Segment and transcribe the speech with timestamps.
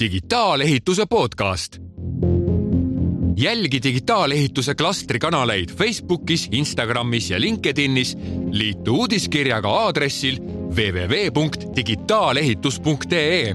[0.00, 1.78] digitaalehituse podcast.
[3.36, 8.16] jälgi digitaalehituse klastri kanaleid Facebookis, Instagramis ja LinkedInis.
[8.50, 10.38] liitu uudiskirjaga aadressil
[10.76, 13.54] www.digitaalehitus.ee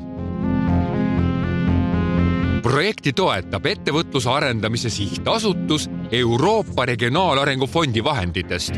[2.61, 8.73] projekti toetab Ettevõtluse Arendamise Sihtasutus Euroopa Regionaalarengu Fondi vahenditest.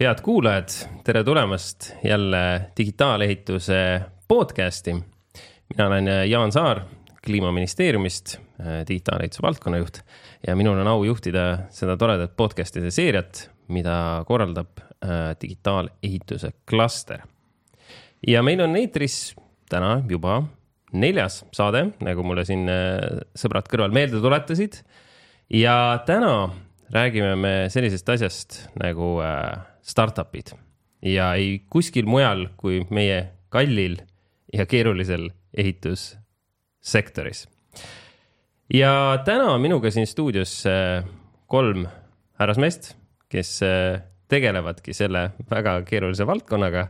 [0.00, 0.68] Head kuulajad,
[1.04, 4.94] tere tulemast jälle digitaalehituse podcasti.
[5.68, 6.80] mina olen Jaan Saar
[7.24, 8.38] kliimaministeeriumist,
[8.88, 9.98] digitaalehituse valdkonnajuht
[10.46, 17.20] ja minul on au juhtida seda toredat podcast'ide seeriat, mida korraldab äh, digitaalehituse klaster
[18.26, 19.34] ja meil on eetris
[19.68, 20.42] täna juba
[20.92, 24.80] neljas saade, nagu mulle siin äh, sõbrad kõrval meelde tuletasid.
[25.50, 26.48] ja täna
[26.90, 30.54] räägime me sellisest asjast nagu äh, startup'id
[31.06, 33.98] ja ei kuskil mujal kui meie kallil
[34.52, 37.48] ja keerulisel ehitussektoris.
[38.74, 41.04] ja täna minuga siin stuudios äh,
[41.46, 41.86] kolm
[42.40, 42.94] härrasmeest,
[43.28, 43.60] kes
[44.30, 46.88] tegelevadki selle väga keerulise valdkonnaga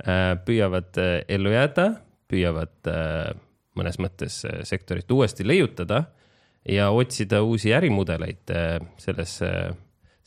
[0.00, 1.90] Äh, püüavad äh, ellu jääda,
[2.30, 3.34] püüavad äh,
[3.76, 6.06] mõnes mõttes sektorit uuesti leiutada
[6.64, 8.50] ja otsida uusi ärimudeleid
[9.00, 9.36] selles,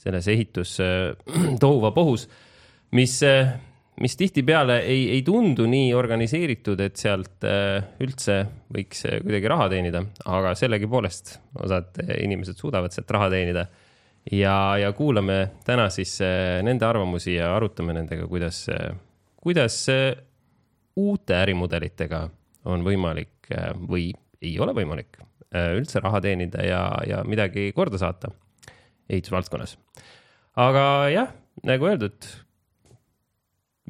[0.03, 0.77] selles ehitus
[1.63, 2.27] tohuvapohus,
[2.97, 3.15] mis,
[4.03, 7.47] mis tihtipeale ei, ei tundu nii organiseeritud, et sealt
[8.03, 8.37] üldse
[8.75, 13.65] võiks kuidagi raha teenida, aga sellegipoolest osad inimesed suudavad sealt raha teenida.
[14.31, 16.13] Ja, ja kuulame täna siis
[16.63, 18.61] nende arvamusi ja arutame nendega, kuidas
[19.43, 19.81] kuidas
[20.95, 22.23] uute ärimudelitega
[22.71, 24.11] on võimalik äh, või
[24.43, 28.31] ei ole võimalik äh, üldse raha teenida ja, ja midagi korda saata
[29.09, 29.77] ehitusvaldkonnas.
[30.55, 31.33] aga jah,
[31.67, 32.29] nagu öeldud,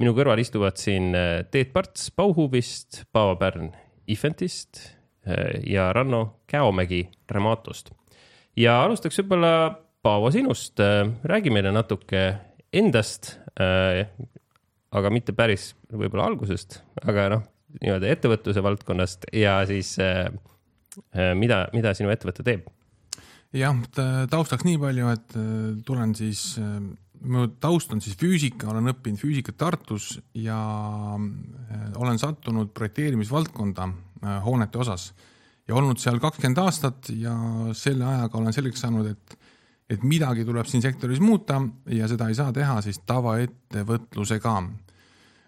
[0.00, 3.72] minu kõrval istuvad siin äh, Teet Parts Bauhubist, Paavo Pärn
[4.06, 4.90] Ifentist
[5.64, 7.94] ja Ranno Käomägi Rematost.
[8.56, 10.82] ja alustaks võib-olla Paavo sinust,
[11.24, 12.26] räägi meile natuke
[12.76, 13.38] endast,
[14.94, 17.46] aga mitte päris võib-olla algusest, aga noh,
[17.82, 20.26] nii-öelda ettevõtluse valdkonnast ja siis äh,
[21.14, 22.68] äh, mida, mida sinu ettevõte teeb?
[23.54, 23.80] Jah,
[24.30, 25.48] taustaks nii palju, et äh,
[25.86, 26.42] tulen siis,
[27.24, 30.58] mu taust on siis füüsika, olen õppinud füüsikat Tartus ja
[31.96, 33.88] olen sattunud projekteerimisvaldkonda
[34.44, 35.12] hoonete osas.
[35.68, 37.32] Ja olnud seal kakskümmend aastat ja
[37.76, 39.38] selle ajaga olen selgeks saanud, et
[39.90, 41.58] et midagi tuleb siin sektoris muuta
[41.92, 44.54] ja seda ei saa teha siis tavaettevõtlusega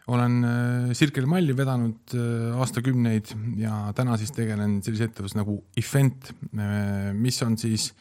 [0.06, 6.30] olen äh, Circle Malli vedanud äh, aastakümneid ja täna siis tegelen sellise ettevõttes nagu Event,
[6.54, 7.92] äh, mis on siis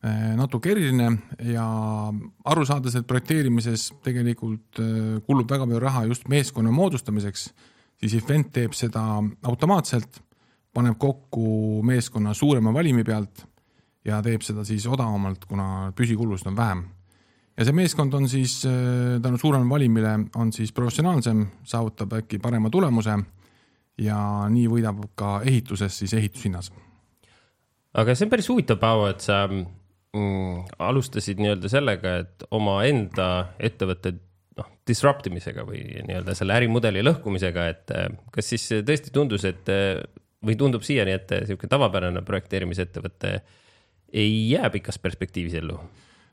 [0.00, 1.10] natuke eriline
[1.44, 1.64] ja
[2.48, 4.78] aru saades, et projekteerimises tegelikult
[5.26, 7.42] kulub väga palju raha just meeskonna moodustamiseks,
[8.00, 9.02] siis Event teeb seda
[9.44, 10.22] automaatselt,
[10.72, 13.44] paneb kokku meeskonna suurema valimi pealt
[14.08, 16.82] ja teeb seda siis odavamalt, kuna püsikulusid on vähem
[17.60, 22.70] ja see meeskond on siis äh, tänu suuremale valimile on siis professionaalsem, saavutab äkki parema
[22.72, 23.18] tulemuse
[24.00, 26.72] ja nii võidab ka ehituses siis ehitushinnas.
[28.00, 33.28] aga see on päris huvitav, Paavo, et sa mm, alustasid nii-öelda sellega, et omaenda
[33.60, 34.14] ettevõtte
[34.56, 39.68] noh, disrupt imisega või nii-öelda selle ärimudeli lõhkumisega, et äh, kas siis tõesti tundus, et
[39.68, 40.00] äh,
[40.40, 43.40] või tundub siiani, et niisugune tavapärane projekteerimisettevõte
[44.16, 45.76] ei jää pikas perspektiivis ellu?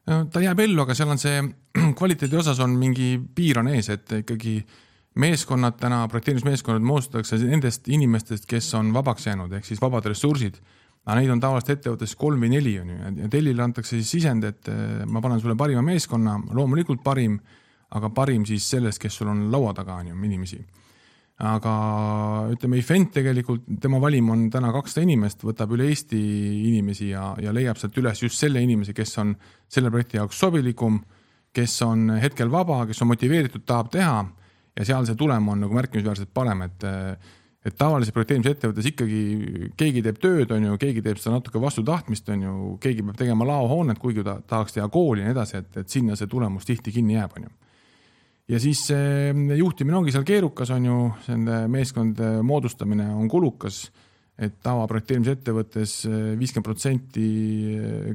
[0.08, 1.42] Ta jääb ellu, aga seal on see
[2.00, 4.62] kvaliteedi osas on mingi piir on ees, et ikkagi
[5.18, 10.60] meeskonnad täna, projekteerimismeeskonnad moodustatakse nendest inimestest, kes on vabaks jäänud, ehk siis vabad ressursid.
[11.08, 14.44] aga neid on tavaliselt ettevõttes kolm või neli on ju ja tellile antakse siis sisend,
[14.44, 17.40] et eh, ma panen sulle parima meeskonna, loomulikult parim,
[17.96, 20.60] aga parim siis sellest, kes sul on laua taga on ju inimesi
[21.38, 21.74] aga
[22.50, 26.18] ütleme, Event tegelikult, tema valim on täna kakssada inimest, võtab üle Eesti
[26.72, 29.36] inimesi ja, ja leiab sealt üles just selle inimese, kes on
[29.70, 30.98] selle projekti jaoks sobilikum,
[31.54, 34.24] kes on hetkel vaba, kes on motiveeritud, tahab teha.
[34.78, 36.88] Ja seal see tulem on nagu märkimisväärselt parem, et
[37.68, 39.22] et tavalises projekteerimisettevõttes ikkagi
[39.76, 43.18] keegi teeb tööd, on ju, keegi teeb seda natuke vastu tahtmist, on ju, keegi peab
[43.20, 46.70] tegema laohoonet, kuigi ta tahaks teha kooli ja nii edasi, et, et sinna see tulemus
[46.70, 47.67] tihti kinni jääb, on ju
[48.48, 48.86] ja siis
[49.58, 50.98] juhtimine ongi seal keerukas, on ju,
[51.32, 53.88] nende meeskondade moodustamine on kulukas,
[54.38, 55.96] et tavaprojekteerimisettevõttes
[56.38, 57.28] viiskümmend protsenti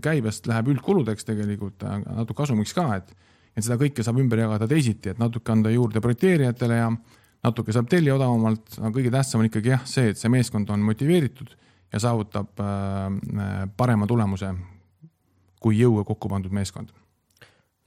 [0.02, 3.12] käibest läheb üldkuludeks tegelikult, natuke kasumiks ka, et
[3.52, 6.86] et seda kõike saab ümber jagada teisiti, et natuke anda juurde projekteerijatele ja
[7.44, 10.86] natuke saab tellija odavamalt, aga kõige tähtsam on ikkagi jah, see, et see meeskond on
[10.86, 11.52] motiveeritud
[11.92, 12.62] ja saavutab
[13.76, 14.54] parema tulemuse
[15.62, 16.94] kui jõuga kokku pandud meeskond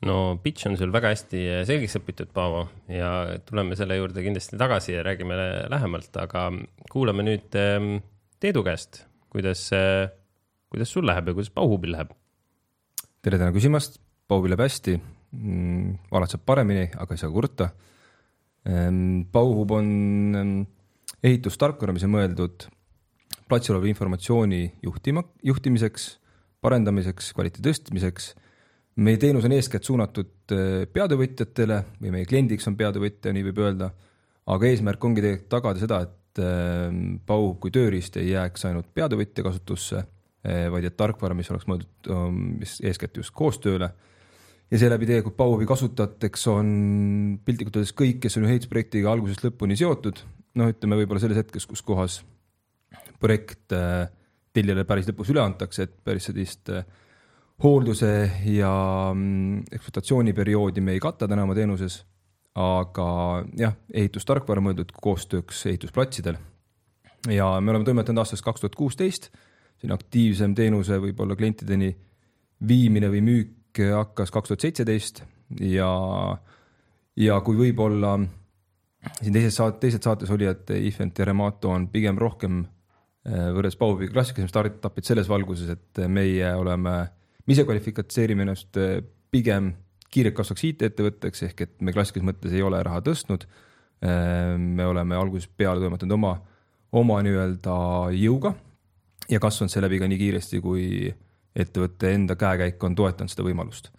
[0.04, 4.98] no pitch on sul väga hästi selgeks õpitud, Paavo, ja tuleme selle juurde kindlasti tagasi
[4.98, 5.38] ja räägime
[5.72, 6.50] lähemalt, aga
[6.92, 7.98] kuulame nüüd ehm,
[8.44, 9.70] Teedu käest, kuidas,
[10.70, 12.12] kuidas sul läheb ja kuidas Pauhubil läheb?
[13.26, 13.98] tere täna küsimast,
[14.28, 16.12] Pauhubil läheb hästi mm,.
[16.12, 17.72] alati saab paremini, aga ei saa kurta.
[18.68, 19.90] Ehm, Pauhub on
[20.38, 20.56] ehm,
[21.26, 22.68] ehitustarkvara, mis on mõeldud
[23.50, 26.08] platsil oleva informatsiooni juhtima, juhtimiseks,
[26.66, 28.34] parendamiseks, kvaliteedi tõstmiseks
[28.96, 33.92] meie teenus on eeskätt suunatud äh, peatöövõtjatele või meie kliendiks on peatöövõtja, nii võib öelda.
[34.46, 39.44] aga eesmärk ongi tegelikult tagada seda, et ähm, Pauhub kui tööriist ei jääks ainult peatöövõtja
[39.44, 40.04] kasutusse,
[40.46, 43.92] äh, vaid et tarkvara, mis oleks mõeldud, ähm, mis eeskätt just koostööle.
[44.72, 50.24] ja seeläbi tegelikult Pauhubi kasutajateks on piltlikult öeldes kõik, kes on ehitusprojektiga algusest lõpuni seotud.
[50.56, 52.24] noh, ütleme võib-olla selles hetkes, kus kohas
[53.20, 54.08] projekt äh,
[54.54, 56.86] tellijale päris lõpus üle antakse, et päris sellist äh,
[57.64, 58.72] hoolduse ja
[59.14, 62.02] mm, ekspluatatsiooniperioodi me ei kata täna oma teenuses,
[62.56, 63.08] aga
[63.60, 66.38] jah, ehitustarkvara mõeldud koostööks ehitusplatsidel.
[67.30, 69.30] ja me oleme toimetanud aastast kaks tuhat kuusteist,
[69.80, 71.96] selline aktiivsem teenuse võib-olla klientideni
[72.68, 75.24] viimine või müük hakkas kaks tuhat seitseteist
[75.60, 75.90] ja,
[77.16, 78.18] ja kui võib-olla
[79.20, 83.78] siin teises saate, teised saates oli, et Ifent ja Remato on pigem rohkem eh, võrreldes
[83.80, 86.96] Baubi klassikalisem startup'id selles valguses, et meie oleme
[87.46, 89.00] me ise kvalifitseerime ennast äh,
[89.32, 89.74] pigem
[90.16, 93.46] kiirelt kasvaks IT-ettevõtteks, ehk et me klassikalises mõttes ei ole raha tõstnud.
[94.06, 96.34] Äh, me oleme algusest peale toimetanud oma,
[96.96, 97.76] oma nii-öelda
[98.16, 98.56] jõuga
[99.32, 100.88] ja kasvanud seeläbi ka nii kiiresti, kui
[101.56, 103.92] ettevõtte enda käekäik on toetanud seda võimalust.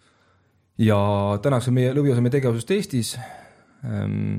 [0.77, 0.97] ja
[1.41, 3.15] tänaseks on meie lõviosa meie tegevusest Eestis.
[3.85, 4.37] Ähm,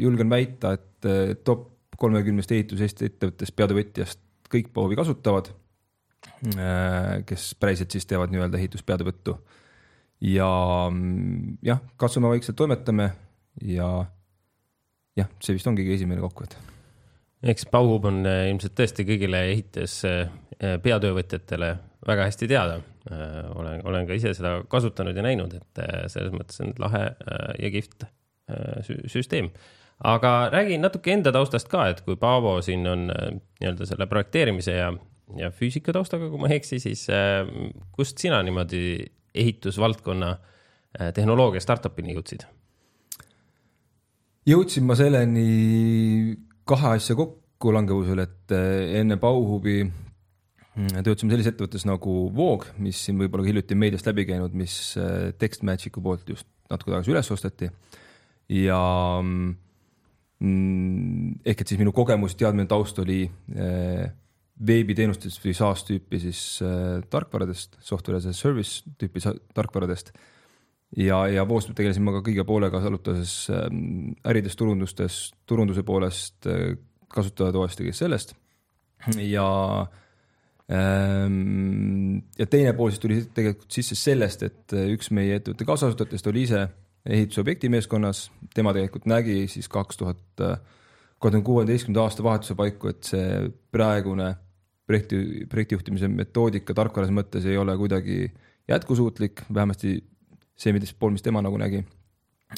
[0.00, 1.68] julgen väita, et äh, top
[2.00, 4.20] kolmekümnest ehitus Eesti ettevõttest, peatöövõtjast
[4.50, 5.52] kõik Pohovi kasutavad
[7.26, 9.36] kes päriselt siis teevad nii-öelda ehituspeatavõttu.
[10.20, 10.48] ja
[10.90, 13.10] mm, jah, katsume vaikselt toimetame
[13.64, 13.88] ja
[15.16, 16.60] jah, see vist ongi esimene kokkuvõte.
[17.42, 20.28] eks Bauhub on äh, ilmselt tõesti kõigile ehitus äh,
[20.60, 21.74] peatöövõtjatele
[22.06, 22.80] väga hästi teada.
[23.54, 25.78] olen, olen ka ise seda kasutanud ja näinud, et
[26.12, 27.06] selles mõttes on lahe
[27.58, 28.04] ja kihvt
[29.08, 29.48] süsteem
[30.04, 34.92] aga räägi natuke enda taustast ka, et kui Paavo siin on nii-öelda selle projekteerimise ja
[35.38, 37.44] ja füüsika taustaga, kui ma ei eksi, siis äh,
[37.94, 38.82] kust sina niimoodi
[39.40, 42.46] ehitusvaldkonna äh, tehnoloogia startup'ini jõudsid?
[44.50, 46.34] jõudsin ma selleni
[46.68, 53.20] kahe asja kokkulangevusel, et äh, enne Bauhubi mm, töötasime sellises ettevõttes nagu Voog, mis siin
[53.20, 54.96] võib-olla hiljuti meediast läbi käinud, mis
[55.38, 57.70] TextMagicu poolt just natuke tagasi üles osteti.
[58.50, 58.80] ja
[59.22, 59.52] mm,
[61.44, 63.26] ehk et siis minu kogemus, teadmine, taust oli
[64.66, 69.22] veebiteenustest või SaaS tüüpi siis äh, tarkvaradest, software as a service tüüpi
[69.56, 70.12] tarkvaradest.
[70.96, 73.66] ja, ja Voos tegelesin ma ka kõige poolega salutades äh,
[74.28, 76.76] ärides, turundustes, turunduse poolest äh,
[77.10, 78.36] kasutajatoest ja kõigest sellest.
[79.16, 79.46] ja
[80.68, 86.30] ähm,, ja teine pool siis tuli tegelikult sisse sellest, et äh, üks meie ettevõtte kaasasutajatest
[86.30, 86.66] oli ise
[87.08, 90.60] ehitusobjekti meeskonnas, tema tegelikult nägi siis kaks tuhat, äh,
[91.16, 94.34] kahe tuhande kuueteistkümnenda aasta vahetuse paiku, et see praegune
[94.90, 98.24] projekti, projektijuhtimise metoodika tarkvaras mõttes ei ole kuidagi
[98.70, 99.96] jätkusuutlik, vähemasti
[100.60, 101.84] see, mida pool, mis tema nagu nägi.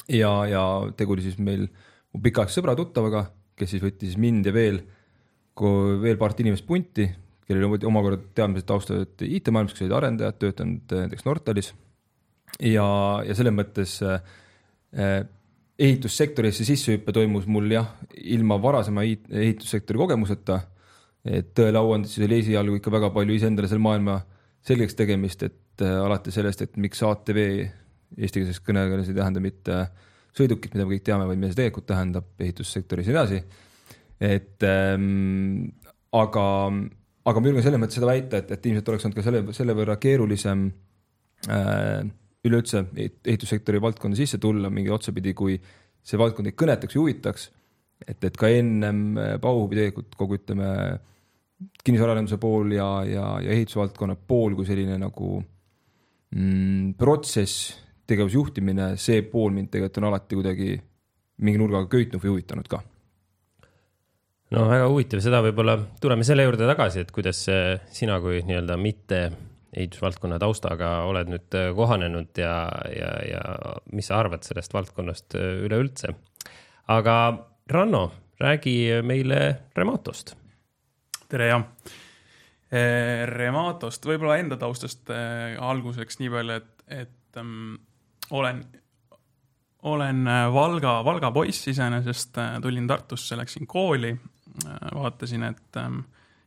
[0.09, 0.63] ja, ja
[0.97, 1.67] tegu oli siis meil
[2.13, 4.81] mu pikaaegse sõbra tuttavaga, kes siis võttis mind ja veel,
[6.01, 7.05] veel paart inimest punti,
[7.47, 11.73] kellel olid omakorda teadmised taustavad IT-maailmas, kes olid arendajad, töötanud näiteks Nortalis.
[12.59, 12.87] ja,
[13.27, 15.23] ja selles mõttes äh,
[15.79, 20.61] ehitussektorisse sissehüpe toimus mul jah, ilma varasema ehitussektori kogemuseta
[21.23, 24.17] et tõele au andes siis oli esialgu ikka väga palju iseendale selle maailma
[24.67, 29.77] selgeks tegemist, et äh, alates sellest, et miks ATV eestikeelses kõnekeeles ei tähenda mitte
[30.37, 33.39] sõidukit, mida me kõik teame, vaid mida see tegelikult tähendab ehitussektoris ja nii edasi.
[34.23, 35.69] et ähm,
[36.15, 36.45] aga,
[37.29, 39.75] aga ma julgen selles mõttes seda väita, et, et ilmselt oleks olnud ka selle, selle
[39.77, 40.67] võrra keerulisem
[41.49, 42.03] äh,
[42.43, 45.57] üleüldse ehitussektori valdkonda sisse tulla mingi otsapidi, kui
[46.03, 47.49] see valdkond ei kõnetaks ja huvitaks.
[48.07, 50.69] et, et ka ennem Bauhubi tegelikult kogu ütleme
[51.83, 55.35] kinnisvaraarenduse pool ja, ja, ja ehitusvaldkonna pool kui selline nagu
[56.35, 57.73] mm, protsess,
[58.07, 60.73] tegevusjuhtimine, see pool mind tegelikult on alati kuidagi
[61.43, 62.81] mingi nurgaga köitnud või huvitanud ka.
[64.53, 67.45] no väga huvitav, seda võib-olla tuleme selle juurde tagasi, et kuidas
[67.95, 69.23] sina kui nii-öelda mitte
[69.73, 72.53] ehitusvaldkonna taustaga oled nüüd kohanenud ja,
[72.93, 73.41] ja, ja
[73.95, 76.13] mis sa arvad sellest valdkonnast üleüldse.
[76.93, 77.17] aga
[77.71, 78.11] Ranno,
[78.43, 79.39] räägi meile
[79.75, 80.35] Rematost
[81.33, 81.59] tere ja
[82.69, 87.75] eh, Rematost võib-olla enda taustast eh, alguseks nii palju, et, et ähm,
[88.33, 88.61] olen,
[89.89, 94.13] olen äh, Valga, Valga poiss iseenesest, tulin Tartusse, läksin kooli,
[94.93, 96.03] vaatasin, et ähm,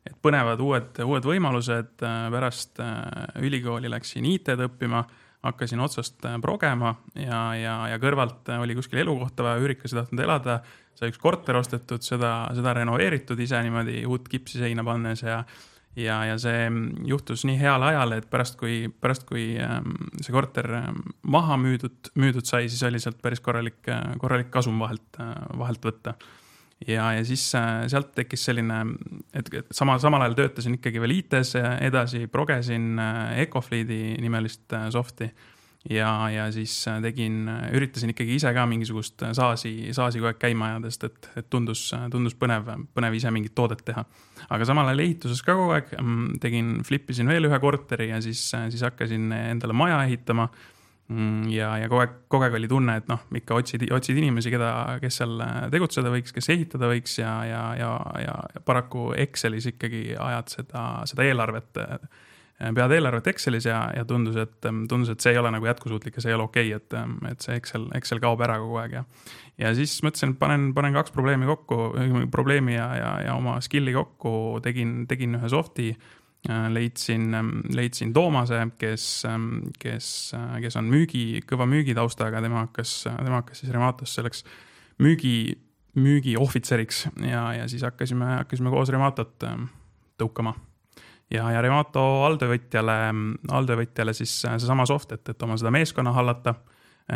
[0.07, 2.79] et põnevad uued, uued võimalused, pärast
[3.43, 5.01] ülikooli läksin IT-d õppima
[5.51, 10.01] hakkasin otsast äh, progema ja, ja, ja kõrvalt äh, oli kuskil elukohta vaja, üürikes ei
[10.01, 10.61] tahtnud elada.
[10.97, 15.43] sai üks korter ostetud, seda, seda renoveeritud ise niimoodi uut kipsi seina pannes ja,
[15.97, 20.33] ja, ja see mm, juhtus nii heal ajal, et pärast, kui, pärast, kui ähm, see
[20.33, 25.21] korter ähm, maha müüdud, müüdud sai, siis oli sealt päris korralik, äh, korralik kasum vahelt,
[25.59, 26.17] vahelt võtta
[26.85, 28.83] ja, ja siis äh, sealt tekkis selline,
[29.37, 31.57] et sama, samal ajal töötasin ikkagi veel IT-s,
[31.87, 35.31] edasi progesin äh, Ecofleet'i nimelist äh, soft'i.
[35.91, 40.91] ja, ja siis tegin, üritasin ikkagi ise ka mingisugust SaaS-i, SaaS-i kogu aeg käima ajada,
[40.91, 44.03] sest et, et tundus, tundus põnev, põnev ise mingit toodet teha.
[44.51, 48.19] aga samal ajal ehituses ka kogu aeg mm, tegin, flip isin veel ühe korteri ja
[48.21, 50.51] siis, siis hakkasin endale maja ehitama
[51.53, 54.71] ja, ja kogu aeg, kogu aeg oli tunne, et noh, ikka otsid, otsid inimesi, keda,
[55.03, 57.91] kes seal tegutseda võiks, kes ehitada võiks ja, ja, ja,
[58.25, 61.83] ja paraku Excelis ikkagi ajad seda, seda eelarvet,
[62.59, 66.27] pead eelarvet Excelis ja, ja tundus, et, tundus, et see ei ole nagu jätkusuutlik ja
[66.27, 69.07] see ei ole okei okay,, et, et see Excel, Excel kaob ära kogu aeg ja.
[69.63, 71.81] ja siis mõtlesin, et panen, panen kaks probleemi kokku,
[72.35, 74.37] probleemi ja, ja, ja oma skill'i kokku,
[74.67, 76.23] tegin, tegin ühe soft'i Äh,
[76.69, 83.05] leidsin, ähm, leidsin Toomase, kes, ähm, kes, äh, kes on müügi, kõva müügitaustaga, tema hakkas,
[83.05, 84.45] tema hakkas siis Rematos selleks
[85.03, 85.59] müügi,
[85.97, 89.69] müügiohvitseriks ja, ja siis hakkasime, hakkasime koos Rematot ähm,
[90.19, 90.55] tõukama.
[91.31, 92.99] ja, ja Remato alltöövõtjale,
[93.51, 96.55] alltöövõtjale siis äh, seesama soft, et, et oma seda meeskonna hallata,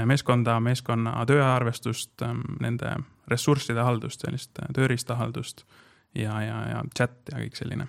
[0.07, 2.23] meeskonda, meeskonna tööarvestust,
[2.62, 2.93] nende
[3.31, 5.65] ressursside haldust, sellist tööriistahaldust
[6.15, 7.89] ja, ja, ja chat ja kõik selline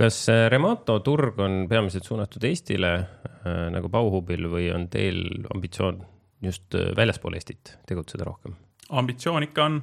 [0.00, 5.20] kas äh, Remato turg on peamiselt suunatud Eestile äh, nagu Bauhubil või on teil
[5.52, 6.00] ambitsioon
[6.44, 8.56] just äh, väljaspool Eestit tegutseda rohkem?
[8.90, 9.74] ambitsioon ikka on,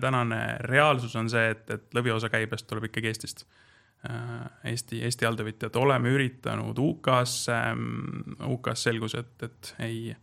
[0.00, 3.42] tänane reaalsus on see, et, et lõviosa käibest tuleb ikkagi Eestist.
[4.64, 7.50] Eesti, Eesti alltöövõtjad oleme üritanud UK-s,
[8.48, 10.14] UK-s selgus, et, et ei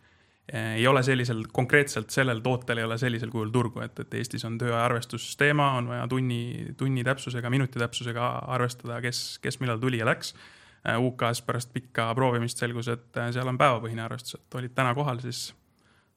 [0.51, 4.58] ei ole sellisel, konkreetselt sellel tootel ei ole sellisel kujul turgu, et, et Eestis on
[4.60, 10.08] tööaja arvestusteema, on vaja tunni, tunni täpsusega, minuti täpsusega arvestada, kes, kes millal tuli ja
[10.10, 10.34] läks.
[10.81, 14.96] Eh, UK-s pärast pikka proovimist selgus, et eh, seal on päevapõhine arvestus, et olid täna
[14.98, 15.51] kohal, siis,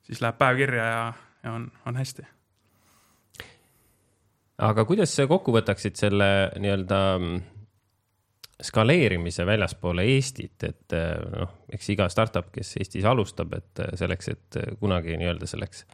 [0.08, 1.02] siis läheb päev kirja ja,
[1.44, 2.26] ja on, on hästi.
[4.64, 7.00] aga kuidas sa kokku võtaksid selle nii-öelda
[8.62, 14.30] skaleerimise väljaspoole Eestit, et eh, noh, eks iga startup, kes Eestis alustab, et eh, selleks,
[14.30, 15.84] et eh, kunagi nii-öelda selleks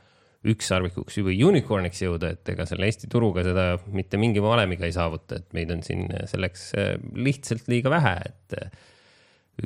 [0.50, 5.40] ükssarvikuks või unicorn'iks jõuda, et ega selle Eesti turuga seda mitte mingi valemiga ei saavuta,
[5.40, 6.70] et meid on siin selleks
[7.12, 8.56] lihtsalt liiga vähe, et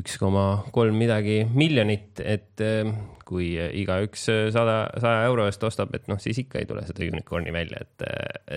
[0.02, 2.58] üks koma kolm midagi miljonit, et
[3.22, 7.54] kui igaüks sada, saja euro eest ostab, et noh, siis ikka ei tule seda unicorn'i
[7.54, 8.08] välja, et,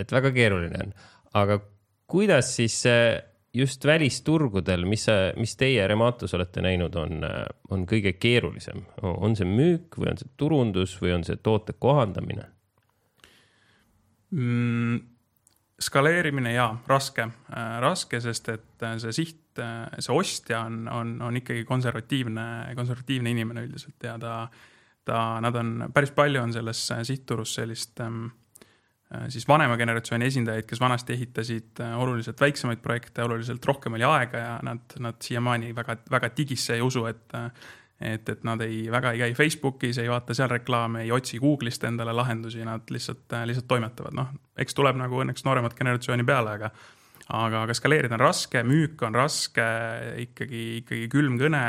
[0.02, 0.98] et väga keeruline on.
[1.38, 1.62] aga
[2.10, 2.82] kuidas siis
[3.58, 5.06] just välisturgudel, mis,
[5.38, 7.26] mis teie Rematos olete näinud, on,
[7.74, 8.84] on kõige keerulisem?
[9.02, 12.48] on see müük või on see turundus või on see toote kohandamine
[14.32, 14.98] mm,?
[15.78, 21.14] skaleerimine jaa, raske äh,, raske, sest et äh, see siht äh,, see ostja on, on,
[21.22, 24.40] on ikkagi konservatiivne, konservatiivne inimene üldiselt ja ta,
[25.06, 28.47] ta, nad on, päris palju on selles sihtturus sellist ähm, Äh,
[29.32, 34.38] siis vanema generatsiooni esindajaid, kes vanasti ehitasid äh, oluliselt väiksemaid projekte, oluliselt rohkem oli aega
[34.44, 37.52] ja nad, nad siiamaani väga, väga digisse ei usu, et äh,
[37.98, 41.88] et, et nad ei, väga ei käi Facebookis, ei vaata seal reklaame, ei otsi Google'ist
[41.88, 46.70] endale lahendusi, nad lihtsalt, lihtsalt toimetavad, noh, eks tuleb nagu õnneks nooremat generatsiooni peale, aga
[47.34, 49.66] aga, aga skaleerida on raske, müük on raske,
[50.28, 51.64] ikkagi, ikkagi külm kõne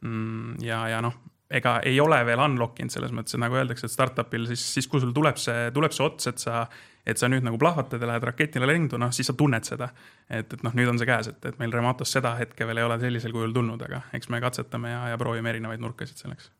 [0.00, 1.18] mm, ja, ja noh,
[1.50, 4.88] ega ei ole veel unlock inud selles mõttes, et nagu öeldakse, et startup'il siis, siis
[4.90, 6.66] kui sul tuleb see, tuleb see ots, et sa,
[7.08, 9.88] et sa nüüd nagu plahvatad ja lähed raketile lendu, noh siis sa tunned seda.
[10.28, 12.88] et, et noh, nüüd on see käes, et, et meil Rematos seda hetke veel ei
[12.88, 16.50] ole sellisel kujul tulnud, aga eks me katsetame ja, ja proovime erinevaid nurkasid selleks.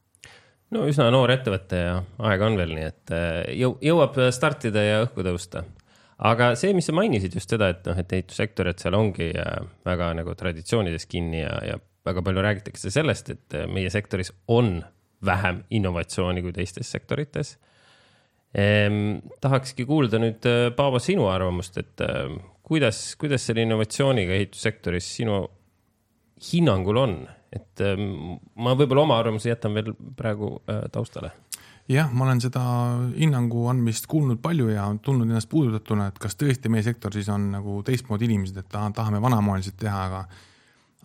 [0.73, 1.99] no üsna noor ettevõte ja
[2.31, 5.67] aega on veel, nii et äh, jõu-, jõuab startida ja õhku tõusta
[6.19, 9.61] aga see, mis sa mainisid just seda, et noh, et ehitussektor, et seal ongi äh,
[9.87, 11.79] väga nagu traditsioonides kinni ja, ja
[12.09, 14.79] väga palju räägitakse sellest, et äh, meie sektoris on
[15.25, 17.57] vähem innovatsiooni kui teistes sektorites
[18.55, 19.19] ehm,.
[19.41, 25.43] tahakski kuulda nüüd, äh, Paavo, sinu arvamust, et äh, kuidas, kuidas selle innovatsiooniga ehitussektoris sinu
[26.53, 27.19] hinnangul on,
[27.53, 27.99] et äh,
[28.57, 31.35] ma võib-olla oma arvamuse jätan veel praegu äh, taustale
[31.89, 32.63] jah, ma olen seda
[33.17, 37.51] hinnangu andmist kuulnud palju ja tundnud ennast puudutatuna, et kas tõesti meie sektor siis on
[37.55, 40.25] nagu teistmoodi inimesed, et tahame vanamoeliselt teha, aga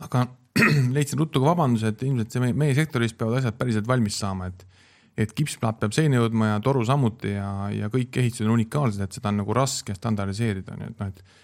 [0.03, 0.25] aga
[0.95, 4.51] leidsin ruttu ka vabanduse, et ilmselt see meie, meie sektoris peavad asjad päriselt valmis saama,
[4.51, 4.67] et
[5.13, 9.13] et kipsplaat peab seina jõudma ja toru samuti ja, ja kõik ehitused on unikaalsed, et
[9.13, 11.41] seda on nagu raske standardiseerida, nii et noh, et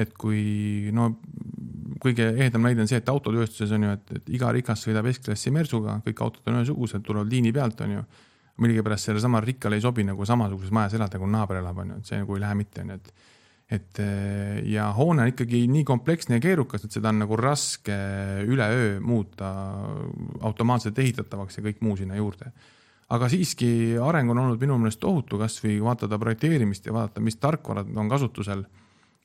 [0.00, 1.08] et kui no
[2.00, 5.52] kõige ehedam näide on see, et autotööstuses on ju, et, et iga rikas sõidab S-klassi
[5.52, 8.04] Mersuga, kõik autod on ühesugused, tulevad liini pealt, on ju.
[8.60, 11.98] millegipärast sellele samale rikkale ei sobi nagu samasuguses majas elada, kui naaber elab, on ju,
[12.00, 13.12] et see nagu ei lähe mitte, on ju, et
[13.70, 14.00] et
[14.66, 17.94] ja hoone on ikkagi nii kompleksne ja keerukas, et seda on nagu raske
[18.42, 19.52] üleöö muuta
[20.46, 22.50] automaatselt ehitatavaks ja kõik muu sinna juurde.
[23.10, 27.90] aga siiski areng on olnud minu meelest tohutu, kasvõi vaadata projekteerimist ja vaadata, mis tarkvarad
[27.96, 28.64] on kasutusel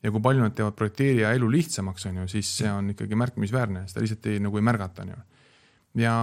[0.04, 3.86] ja kui palju nad teevad projekteerija elu lihtsamaks, on ju, siis see on ikkagi märkimisväärne,
[3.90, 5.22] seda lihtsalt ei, nagu ei märgata, on ju.
[6.06, 6.16] ja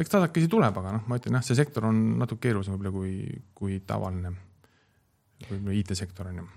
[0.00, 3.42] eks tasakesi tuleb, aga noh, ma ütlen jah, see sektor on natuke keerulisem võib-olla kui,
[3.56, 4.32] kui tavaline
[5.50, 6.54] võib-olla IT-sektor on ju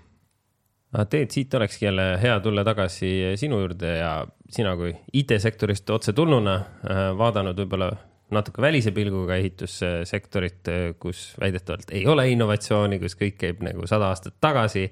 [0.90, 4.14] Teet, siit olekski jälle hea tulla tagasi sinu juurde ja
[4.50, 7.92] sina kui IT-sektorist otse tulnuna, äh, vaadanud võib-olla
[8.30, 10.68] natuke välise pilguga ehitussektorit,
[11.02, 14.88] kus väidetavalt ei ole innovatsiooni, kus kõik käib nagu sada aastat tagasi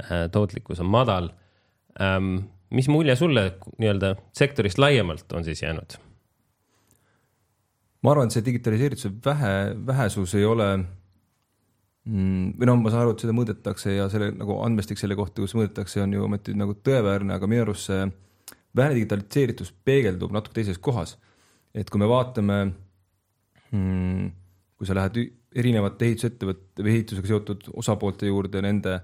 [0.00, 1.28] Äh, tootlikkus on madal.
[2.00, 2.36] Ähm,
[2.70, 5.98] mis mulje sulle nii-öelda sektorist laiemalt on siis jäänud?
[8.02, 9.50] ma arvan, et see digitaliseerituse vähe,
[9.86, 10.66] vähesus ei ole
[12.02, 15.54] või noh, ma saan aru, et seda mõõdetakse ja selle nagu andmestik selle kohta, kus
[15.54, 18.06] mõõdetakse, on ju ometi nagu tõeväärne, aga minu arust see
[18.76, 21.18] vähene digitaliseeritus peegeldub natuke teises kohas.
[21.74, 22.56] et kui me vaatame
[23.70, 24.26] mm,,
[24.76, 25.20] kui sa lähed
[25.56, 28.98] erinevate ehitusettevõtte või ehitusega seotud osapoolte juurde, nende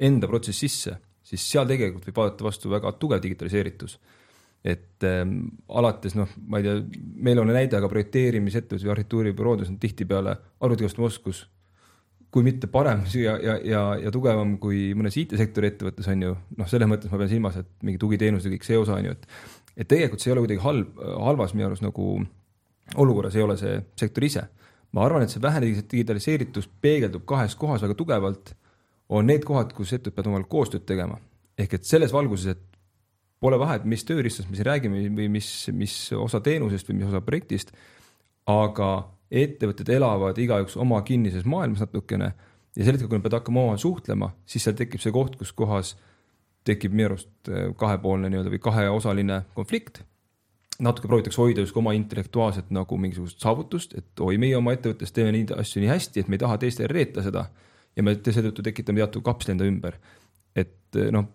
[0.00, 0.94] enda protsess sisse,
[1.24, 3.98] siis seal tegelikult võib vaadata vastu väga tugev digitaliseeritus.
[4.64, 6.78] et ähm, alates noh, ma ei tea,
[7.20, 11.42] meil on näide, aga projekteerimisettevõttes või arhitektuuribüroodes on tihtipeale arvutikasutuse oskus
[12.34, 16.70] kui mitte parem ja, ja, ja, ja tugevam kui mõnes IT-sektori ettevõttes on ju, noh,
[16.70, 19.28] selles mõttes ma pean silmas, et mingi tugiteenus ja kõik see osa on ju, et
[19.74, 22.04] et tegelikult see ei ole kuidagi halb, halvas minu arust nagu
[23.02, 24.44] olukorras ei ole see sektor ise.
[24.94, 28.52] ma arvan, et see vähene digitaliseeritus peegeldub kahes kohas väga tugevalt
[29.08, 31.18] on need kohad, kus ettevõtted peavad omavahel koostööd tegema.
[31.58, 32.78] ehk et selles valguses, et
[33.42, 37.20] pole vahet, mis tööriistast me siin räägime või mis, mis osa teenusest või mis osa
[37.20, 37.74] projektist,
[38.46, 38.88] aga
[39.42, 42.32] ettevõtted elavad igaüks oma kinnises maailmas natukene
[42.74, 45.52] ja sel hetkel, kui nad peavad hakkama omavahel suhtlema, siis seal tekib see koht, kus
[45.56, 45.94] kohas
[46.66, 50.02] tekib minu arust eh, kahepoolne nii-öelda või kaheosaline konflikt.
[50.82, 55.30] natuke proovitakse hoida justkui oma intellektuaalset nagu mingisugust saavutust, et oi, meie oma ettevõttes teeme
[55.36, 57.44] neid asju nii hästi, et me ei taha teistele reeta seda
[57.94, 60.00] ja me seetõttu tekitame teatud kapsli enda ümber.
[60.54, 61.30] et eh, noh,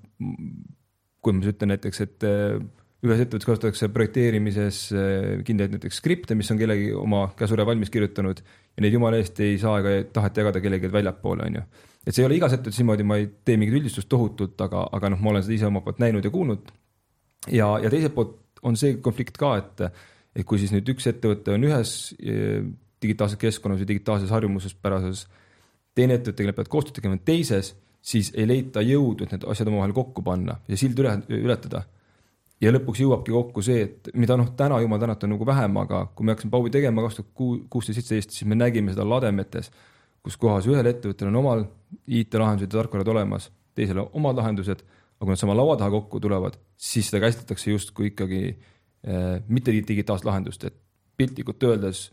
[1.20, 2.60] kui ma siis ütlen näiteks, et eh,
[3.06, 8.42] ühes ettevõttes kasutatakse projekteerimises eh, kindlaid näiteks skripte, mis on kellegi oma käsure valmis kirjutanud
[8.42, 11.64] ja neid jumala eest ei saa ega taheta jagada kellelegi väljapoole, on ju.
[12.04, 15.14] et see ei ole igas ettevõttes niimoodi, ma ei tee mingit üldistust tohutult, aga, aga
[15.16, 16.72] noh, ma olen seda ise omalt poolt näinud ja kuulnud.
[17.48, 19.86] ja, ja teiselt poolt on see konflikt ka, et,
[20.36, 21.94] et kui siis nüüd üks ettevõte on ühes
[23.00, 25.24] digitaalses keskkonnas või digitaalses harjumuspärases
[25.96, 29.96] teine ettevõte, kellega peavad koostööd tegema teises, siis ei leita jõudu, et need asjad omavahel
[29.96, 31.84] kokku panna ja sild üle, ületada.
[32.62, 36.04] Ja lõpuks jõuabki kokku see, et mida noh, täna jumal tänatud on nagu vähem, aga
[36.16, 37.30] kui me hakkasime Pauvi tegema kaks tuhat
[37.72, 39.72] kuusteist, seitseteist, siis me nägime seda lademetes,
[40.24, 41.64] kus kohas ühel ettevõttel on omal
[42.06, 46.60] IT-lahendused ja tarkvarad olemas, teisel omad lahendused, aga kui nad sama laua taha kokku tulevad,
[46.76, 50.76] siis seda käsitletakse justkui ikkagi äh, mitte digitaalset lahendust, et
[51.20, 52.10] piltlikult öeldes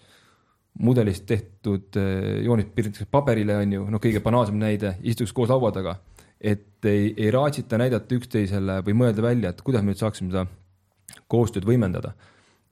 [0.82, 5.72] mudelist tehtud eh, joonist piirdatakse paberile, on ju, noh, kõige banaalsem näide, istuks koos laua
[5.74, 5.96] taga.
[6.40, 10.46] Et ei, ei raatsita näidata üksteisele või mõelda välja, et kuidas me nüüd saaksime seda
[11.32, 12.14] koostööd võimendada.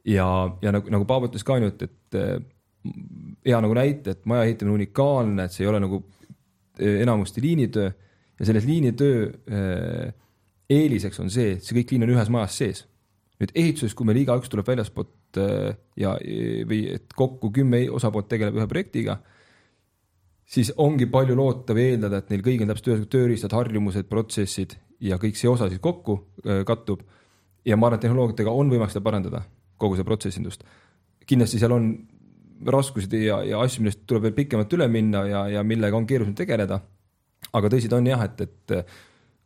[0.05, 0.27] ja,
[0.63, 2.37] ja nagu, nagu Paavo ütles ka ainult, et eh,
[3.47, 6.03] hea nagu näite, et maja ehitamine on unikaalne, et see ei ole nagu
[6.79, 7.91] eh, enamasti liinitöö
[8.39, 9.31] ja selles liinitöö
[10.75, 12.85] eeliseks on see, et see kõik liin on ühes majas sees.
[13.39, 15.39] nüüd ehituses, kui meil igaüks tuleb väljaspoolt
[15.99, 16.13] ja,
[16.71, 19.17] või et kokku kümme osapoolt tegeleb ühe projektiga,
[20.47, 25.19] siis ongi palju loota või eeldada, et neil kõigil täpselt ühesugused tööriistad, harjumused, protsessid ja
[25.21, 27.03] kõik see osa siis kokku äh, kattub.
[27.65, 29.45] ja ma arvan, et tehnoloogiatega on võimalik seda parandada,
[29.81, 30.65] kogu seda protsessindust.
[31.27, 31.89] kindlasti seal on
[32.67, 36.37] raskusi ja, ja asju, millest tuleb veel pikemalt üle minna ja, ja millega on keerulisem
[36.39, 36.81] tegeleda.
[37.53, 38.87] aga tõsi ta on jah, et, et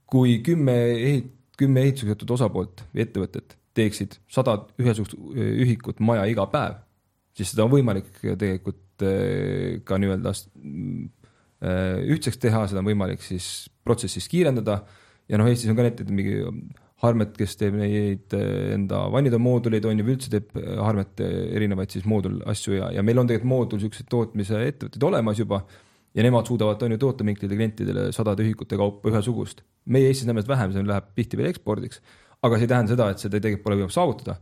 [0.07, 6.47] kui kümme ehit-, kümme ehitusega seotud osapoolt või ettevõtet teeksid sada ühesugust ühikut maja iga
[6.51, 6.79] päev,
[7.37, 13.69] siis seda on võimalik tegelikult eh, ka nii-öelda eh, ühtseks teha, seda on võimalik siis
[13.85, 14.83] protsessis kiirendada
[15.29, 16.43] ja noh, Eestis on ka näiteid mingi
[16.99, 21.95] Harmet, kes teeb neid eh, enda vannide mooduleid, on ju, või üldse teeb Harmet erinevaid
[21.95, 25.63] siis moodul-asju ja, ja meil on tegelikult moodul niisuguseid tootmise ettevõtteid olemas juba
[26.17, 29.63] ja nemad suudavad, on ju, toota mingitele klientidele sadade ühikute kaupa ühesugust.
[29.87, 32.03] meie Eestis näeme seda vähem, see läheb tihti veel ekspordiks
[32.43, 34.37] aga see ei tähenda seda, et seda tegelikult pole võimalik saavutada.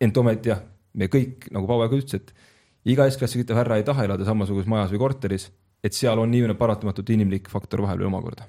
[0.00, 0.60] ent ometi jah,
[0.94, 2.32] me kõik nagu Paavo ütles, et
[2.90, 5.50] iga S-klassi küttev härra ei taha elada samasuguses majas või korteris,
[5.84, 8.48] et seal on nii paratamatult inimlik faktor vahel veel omakorda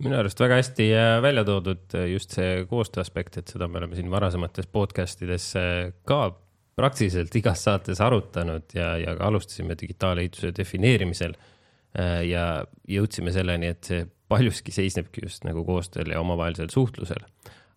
[0.00, 3.80] minu arust väga hästi äh, välja toodud äh, just see koostöö aspekt, et seda me
[3.80, 6.22] oleme siin varasemates podcast ides äh, ka
[6.80, 11.34] praktiliselt igas saates arutanud ja, ja ka alustasime digitaalehituse defineerimisel.
[12.22, 17.18] ja jõudsime selleni, et see paljuski seisnebki just nagu koostööl ja omavahelisel suhtlusel.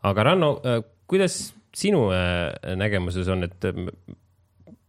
[0.06, 0.52] aga Ranno,
[1.10, 2.06] kuidas sinu
[2.78, 3.66] nägemuses on, et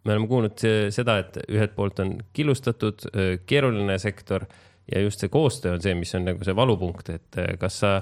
[0.04, 3.06] me oleme kuulnud seda, et ühelt poolt on killustatud,
[3.48, 4.44] keeruline sektor
[4.92, 7.94] ja just see koostöö on see, mis on nagu see valupunkt, et kas sa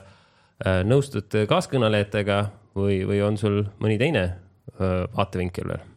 [0.86, 2.42] nõustud kaaskõnelejatega
[2.78, 4.26] või, või on sul mõni teine
[4.78, 5.88] vaatevinkel veel?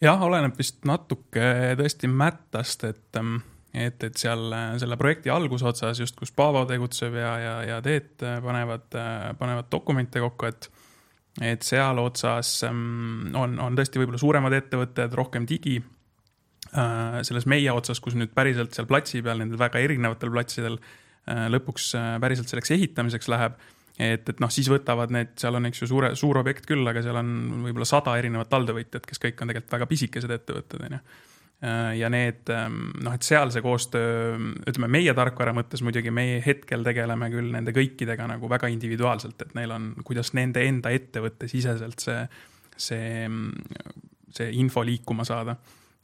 [0.00, 3.20] jah, oleneb vist natuke tõesti mättast, et,
[3.74, 8.88] et, et seal selle projekti algusotsas just, kus Paavo tegutseb ja, ja, ja Teet panevad,
[9.38, 10.70] panevad dokumente kokku, et
[11.46, 15.78] et seal otsas on, on tõesti võib-olla suuremad ettevõtted, rohkem digi
[16.70, 21.48] Äh, selles meie otsas, kus nüüd päriselt seal platsi peal, nendel väga erinevatel platsidel äh,
[21.50, 23.56] lõpuks äh, päriselt selleks ehitamiseks läheb.
[23.98, 27.02] et, et noh, siis võtavad need, seal on, eks ju, suure, suur objekt küll, aga
[27.02, 27.32] seal on
[27.64, 31.00] võib-olla sada erinevat alltöövõtjat, kes kõik on tegelikult väga pisikesed ettevõtted, on ju
[31.60, 34.38] ja need ähm, noh, et seal see koostöö,
[34.70, 39.52] ütleme meie tarkvara mõttes muidugi meie hetkel tegeleme küll nende kõikidega nagu väga individuaalselt, et
[39.58, 42.22] neil on, kuidas nende enda ettevõtte siseselt see,
[42.80, 43.28] see,
[44.32, 45.58] see info liikuma saada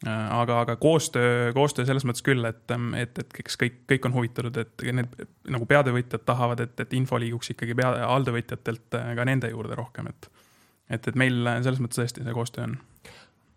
[0.06, 2.68] Äh, aga, aga koostöö, koostöö selles mõttes küll, et,
[3.00, 5.14] et, et eks kõik, kõik on huvitatud, et need
[5.48, 10.10] nagu peatöövõtjad tahavad, et, et info liiguks ikkagi pea, alltöövõtjatelt äh, ka nende juurde rohkem,
[10.12, 10.28] et.
[10.90, 12.76] et, et meil selles mõttes tõesti see koostöö on.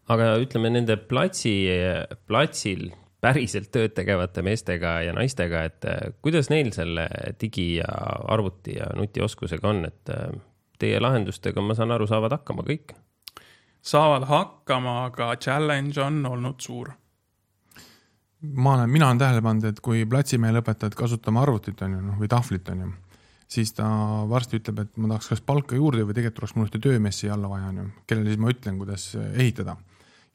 [0.10, 1.54] Aga ütleme nende platsi,
[2.28, 2.90] platsil
[3.22, 7.10] päriselt tööd tegevate meestega ja naistega, et äh, kuidas neil selle
[7.42, 7.90] digi ja
[8.32, 10.16] arvuti ja nutioskusega on, et
[10.80, 12.96] teie lahendustega, ma saan aru, saavad hakkama kõik
[13.82, 16.92] saavad hakkama, aga challenge on olnud suur.
[18.42, 22.20] ma olen, mina olen tähele pannud, et kui platsimehel õpetad kasutama arvutit, on ju, noh,
[22.22, 22.92] või tahvlit, on ju,
[23.52, 23.88] siis ta
[24.30, 27.34] varsti ütleb, et ma tahaks kas palka juurde või tegelikult oleks mul ühte töömeest siia
[27.36, 29.76] alla vaja, on ju, kellele siis ma ütlen, kuidas ehitada.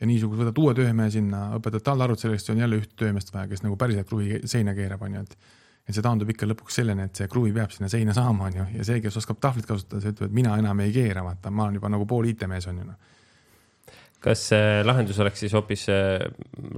[0.05, 3.49] Ja niisugune, võtad uue töömehe sinna, õpetad talle arvutit, selleks on jälle ühte töömeest vaja,
[3.51, 5.53] kes nagu päriselt kruvi seina keerab, on ju, et
[5.85, 8.65] et see taandub ikka lõpuks selleni, et see kruvi peab sinna seina saama, on ju,
[8.79, 11.67] ja see, kes oskab tahvlit kasutada, see ütleb, et mina enam ei keera, vaata, ma
[11.67, 13.11] olen juba nagu pool IT-mees, on ju noh.
[14.25, 14.47] Kas
[14.89, 16.23] lahendus oleks siis hoopis äh,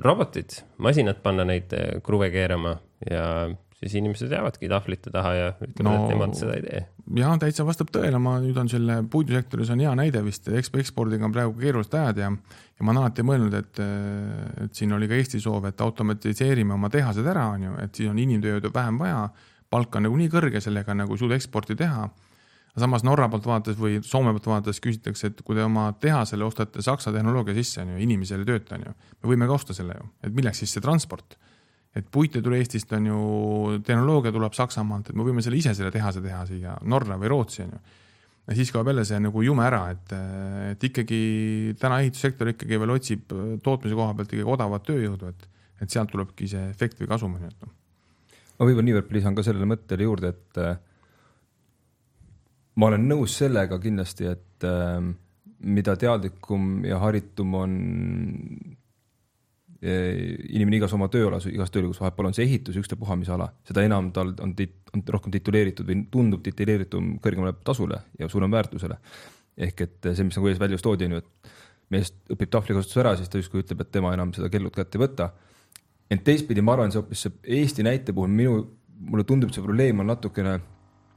[0.02, 2.72] robotid, masinad panna neid äh, kruve keerama
[3.06, 3.28] ja
[3.76, 6.82] siis inimesed jäävadki tahvlite taha ja ütlevad no,, et nemad seda ei tee.
[7.20, 11.28] ja täitsa vastab tõele, ma nüüd on selle puidusektoris on hea näide vist, ekspo ekspordiga
[11.28, 13.82] on praegu keerulised ajad ja, ja ma olen alati mõelnud, et,
[14.64, 18.12] et siin oli ka Eesti soov, et automatiseerime oma tehased ära, on ju, et siis
[18.12, 19.26] on inimtööjõudu vähem vaja,
[19.70, 22.08] palk on nagu nii kõrge, sellega nagu ei suuda eksporti teha
[22.80, 26.84] samas Norra poolt vaadates või Soome poolt vaadates küsitakse, et kui te oma tehasele ostate
[26.84, 28.94] Saksa tehnoloogia sisse, on ju, inimesel ei tööta, on ju.
[29.22, 31.38] me võime ka osta selle ju, et milleks siis see transport.
[31.96, 33.20] Et puit ei tule Eestist, on ju,
[33.86, 37.62] tehnoloogia tuleb Saksamaalt, et me võime selle ise selle tehase teha siia Norra või Rootsi,
[37.64, 37.80] on ju.
[38.50, 40.14] ja siis kaob jälle see nagu jume ära, et,
[40.72, 41.20] et ikkagi
[41.80, 43.32] täna ehitussektor ikkagi veel otsib
[43.64, 45.48] tootmise koha pealt ikkagi odavat tööjõudu, et,
[45.82, 47.74] et sealt tulebki see efekt või kasum, on ju, et noh.
[48.58, 50.62] ma võib-olla niivõrd lisan ka sellele mõttele juurde, et
[52.76, 55.00] ma olen nõus sellega kindlasti, et äh,
[55.64, 58.74] mida teadlikum ja haritum on äh,
[59.86, 64.10] inimene igas oma tööalas, igas tööligus, vahepeal on see ehitus, ükstapuha mis ala, seda enam
[64.16, 68.98] tal on, on rohkem tituleeritud või tundub tituleeritum kõrgemale tasule ja suurem väärtusele.
[69.56, 71.52] ehk et see, mis nagu ees välja toodi, on ju, et
[71.90, 75.06] mees õpib tahvlikasutuse ära, siis ta justkui ütleb, et tema enam seda kellut kätte ei
[75.06, 75.30] võta.
[76.10, 78.58] ent teistpidi ma arvan, see hoopis see Eesti näite puhul minu,
[79.00, 80.60] mulle tundub, see probleem on natukene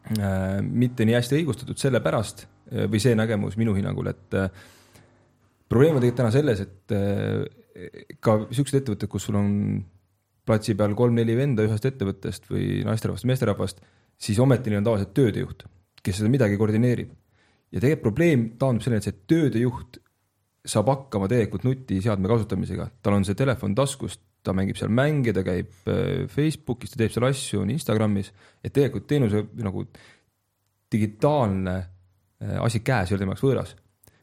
[0.09, 4.47] Äh, mitte nii hästi õigustatud sellepärast äh, või see nägemus minu hinnangul, et äh,
[5.69, 6.93] probleem on tegelikult täna selles, et
[8.23, 9.53] ka siuksed ettevõtted, kus sul on
[10.49, 13.81] platsi peal kolm-neli venda ühest ettevõttest või naisterahvast, meesterahvast,
[14.19, 15.65] siis ometi neil on tavaliselt töödejuht,
[16.03, 17.11] kes seda midagi koordineerib.
[17.69, 19.99] ja tegelikult probleem taandub selleni, et see töödejuht
[20.69, 25.43] saab hakkama tegelikult nutiseadme kasutamisega, tal on see telefon taskus, ta mängib seal mänge, ta
[25.45, 28.31] käib äh, Facebookis, ta teeb seal asju, on Instagramis,
[28.63, 29.85] et tegelikult teenuse nagu
[30.91, 33.75] digitaalne äh, asi käes ei ole tema jaoks võõras.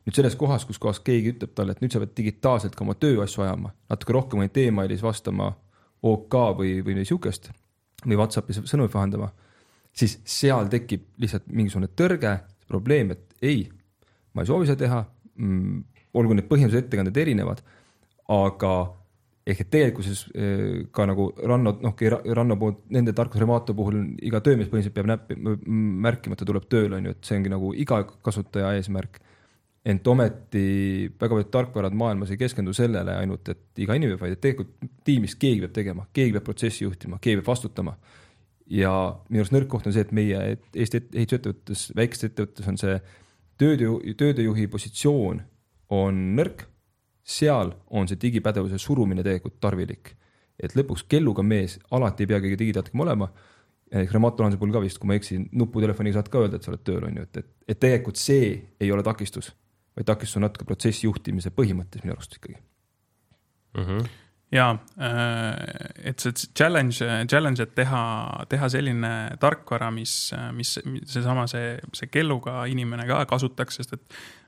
[0.06, 2.94] Nüüd selles kohas, kus kohas keegi ütleb talle, et nüüd sa pead digitaalselt ka oma
[2.94, 5.50] tööasju ajama, natuke rohkem ainult emailis vastama
[6.06, 7.50] OK või, või sihukest
[8.06, 9.30] või Whatsappi sõnumeid vahendama,
[9.96, 12.36] siis seal tekib lihtsalt mingisugune tõrge,
[12.68, 13.64] probleem, et ei,
[14.34, 15.00] ma ei soovi seda teha
[15.38, 15.82] mm,.
[16.18, 17.62] olgu need põhjendused, ettekanded erinevad,
[18.32, 18.72] aga
[19.46, 21.94] ehk et tegelikkuses eh, ka nagu Ranno, noh,
[22.34, 25.36] Ranno poolt, nende tarkuse Remato puhul iga töömees põhimõtteliselt peab näppi,
[26.06, 29.20] märkima, et ta tuleb tööle, on ju, et see ongi nagu iga kasutaja eesmärk.
[29.86, 30.66] Ent ometi
[31.14, 35.36] väga paljud tarkvarad maailmas ei keskendu sellele ainult, et iga inimene, vaid et tegelikult tiimis
[35.38, 37.96] keegi peab tegema, keegi peab protsessi juhtima, keegi peab vastutama.
[38.66, 38.90] ja
[39.28, 40.38] minu arust nõrk koht on see, et meie
[40.74, 42.96] Eesti ehitusettevõttes, väikestes ettevõtetes on see
[43.62, 45.44] töödejuhi, töödejuhi positsioon
[45.94, 46.66] on nõrk
[47.26, 50.14] seal on see digipädevuse surumine tegelikult tarvilik.
[50.56, 53.28] et lõpuks kelluga mees alati ei pea kõige digiteadlikum olema.
[53.92, 56.62] ehk Remote lahenduse puhul ka vist, kui ma ei eksi, nuputelefoniga saad ka öelda, et
[56.62, 58.48] sa oled tööl, on ju, et, et, et tegelikult see
[58.80, 59.52] ei ole takistus,
[59.96, 63.82] vaid takistus on natuke protsessi juhtimise põhimõttes minu arust ikkagi mm.
[63.82, 64.06] -hmm
[64.52, 65.54] jaa, äh,
[66.10, 68.00] et see challenge, challenge, et teha,
[68.50, 70.12] teha selline tarkvara, mis,
[70.54, 70.76] mis,
[71.10, 74.04] seesama, see, see kelluga inimene ka kasutaks, sest et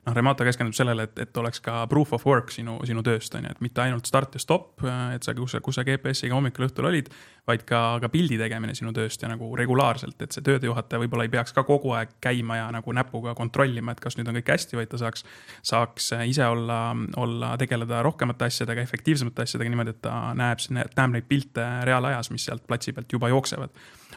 [0.07, 3.49] noh, Remata keskendub sellele, et, et oleks ka proof of work sinu, sinu tööst, on
[3.49, 4.85] ju, et mitte ainult start ja stopp,
[5.15, 7.11] et sa, kus sa, kus sa GPS-iga hommikul õhtul olid,
[7.49, 11.33] vaid ka, ka pildi tegemine sinu tööst ja nagu regulaarselt, et see töödejuhataja võib-olla ei
[11.33, 14.79] peaks ka kogu aeg käima ja nagu näpuga kontrollima, et kas nüüd on kõik hästi,
[14.79, 15.25] vaid ta saaks,
[15.65, 16.81] saaks ise olla,
[17.21, 22.45] olla, tegeleda rohkemate asjadega, efektiivsemate asjadega niimoodi, et ta näeb, näeb neid pilte reaalajas, mis
[22.49, 23.73] sealt platsi pealt juba jooksevad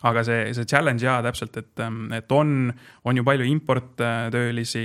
[0.09, 1.83] aga see, see challenge jaa, täpselt, et,
[2.17, 2.73] et on,
[3.05, 4.85] on ju palju importtöölisi.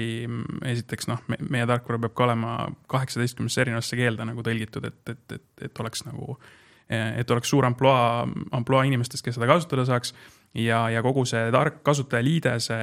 [0.74, 2.54] esiteks noh, meie tarkvara peab ka olema
[2.92, 6.38] kaheksateistkümnesse erinevasse keelde nagu tõlgitud, et, et, et, et oleks nagu,
[6.90, 10.14] et oleks suur ampluaa, ampluaa inimestest, kes seda kasutada saaks
[10.56, 12.78] ja, ja kogu see tark kasutajaliidese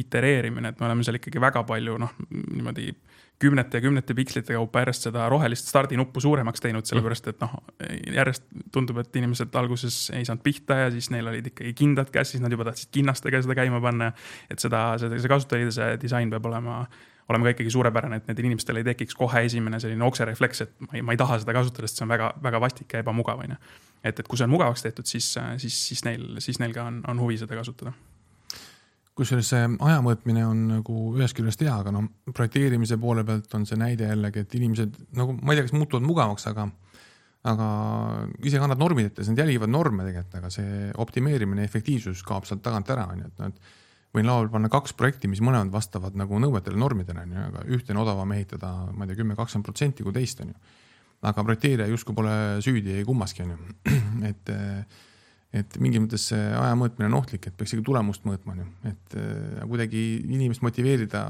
[0.00, 2.92] itereerimine, et me oleme seal ikkagi väga palju noh, niimoodi
[3.38, 7.56] kümnete ja kümnete pikslite kaupa järjest seda rohelist stardinuppu suuremaks teinud, sellepärast et noh,
[8.14, 12.30] järjest tundub, et inimesed alguses ei saanud pihta ja siis neil olid ikkagi kindad käes,
[12.32, 14.12] siis nad juba tahtsid kinnastega seda käima panna.
[14.50, 16.84] et seda, seda, see kasutajaliidese disain peab olema,
[17.28, 20.98] olema ka ikkagi suurepärane, et nendel inimestel ei tekiks kohe esimene selline okserefleks, et ma
[20.98, 23.54] ei, ma ei taha seda kasutada, sest see on väga, väga vastik ja ebamugav, on
[23.54, 23.60] ju.
[24.02, 25.30] et, et kui see on mugavaks tehtud, siis,
[25.62, 27.94] siis, siis neil, siis neil ka on, on huvi seda kasutada
[29.14, 33.66] kusjuures see aja mõõtmine on nagu ühest küljest hea, aga noh, projekteerimise poole pealt on
[33.68, 36.66] see näide jällegi, et inimesed nagu ma ei tea, kas muutuvad mugavaks, aga
[37.44, 37.68] aga
[38.48, 42.62] ise kannad normid ette, siis nad jälgivad norme tegelikult, aga see optimeerimine, efektiivsus kaob sealt
[42.64, 43.82] tagant ära, on ju, et noh, et
[44.14, 47.94] võin lauale panna kaks projekti, mis mõlemad vastavad nagu nõuetele, normidele, on ju, aga ühte
[47.94, 50.76] on odavam ehitada, ma ei tea, kümme, kakskümmend protsenti kui teist, on ju.
[51.24, 53.74] aga projekteerija justkui pole süüdi kummaski, on ju,
[54.30, 54.54] et
[55.54, 58.70] et mingis mõttes see aja mõõtmine on ohtlik, et peaks ikka tulemust mõõtma, on ju,
[58.90, 61.24] et äh, kuidagi inimest motiveerida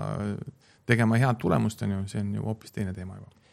[0.89, 3.44] tegema head tulemust, on ju, see on ju hoopis teine teema juba.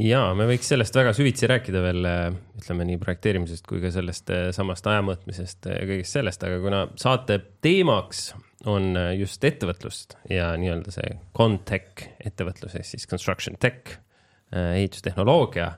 [0.00, 2.28] Ja me võiks sellest väga süvitsi rääkida veel, äh,
[2.60, 6.84] ütleme nii projekteerimisest kui ka sellest äh, samast aja mõõtmisest ja kõigest sellest, aga kuna
[7.00, 8.30] saate teemaks
[8.68, 13.94] on just ettevõtlust ja nii-öelda see Contech ettevõtlus ehk siis construction tech,
[14.52, 15.70] ehitustehnoloogia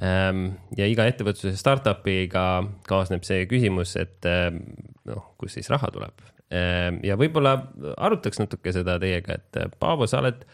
[0.00, 0.46] Ehm,
[0.78, 2.44] ja iga ettevõtluse startup'iga
[2.88, 6.24] kaasneb see küsimus, et noh, kust siis raha tuleb.
[6.48, 7.58] Ehm, ja võib-olla
[8.00, 10.46] arutaks natuke seda teiega, et Paavo, sa oled,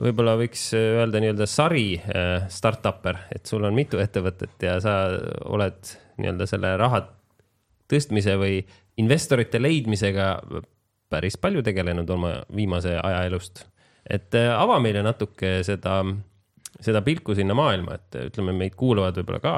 [0.00, 2.00] võib-olla võiks öelda nii-öelda sari
[2.48, 4.94] startup'er, et sul on mitu ettevõtet ja sa
[5.44, 7.02] oled nii-öelda selle raha
[7.92, 8.62] tõstmise või
[9.02, 10.34] investorite leidmisega
[11.12, 13.66] päris palju tegelenud oma viimase aja elust.
[14.08, 16.00] et ava meile natuke seda
[16.82, 19.56] seda pilku sinna maailma, et ütleme, meid kuulavad võib-olla ka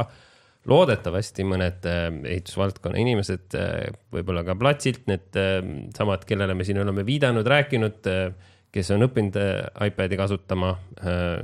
[0.71, 5.61] loodetavasti mõned äh, ehitusvaldkonna inimesed, äh, võib-olla ka platsilt, need äh,
[5.97, 8.09] samad, kellele me siin oleme viidanud, rääkinud,
[8.75, 9.37] kes on õppinud
[9.87, 10.73] iPad'i kasutama,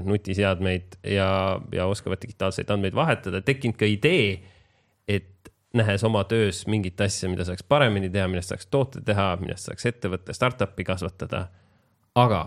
[0.02, 1.30] nutiseadmeid ja,
[1.72, 4.40] ja oskavad digitaalseid andmeid vahetada, tekkinud ka idee,
[5.06, 9.70] et nähes oma töös mingit asja, mida saaks paremini teha, millest saaks toote teha, millest
[9.70, 11.46] saaks ettevõtte, startup'i kasvatada.
[12.14, 12.46] aga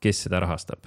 [0.00, 0.84] kes seda rahastab?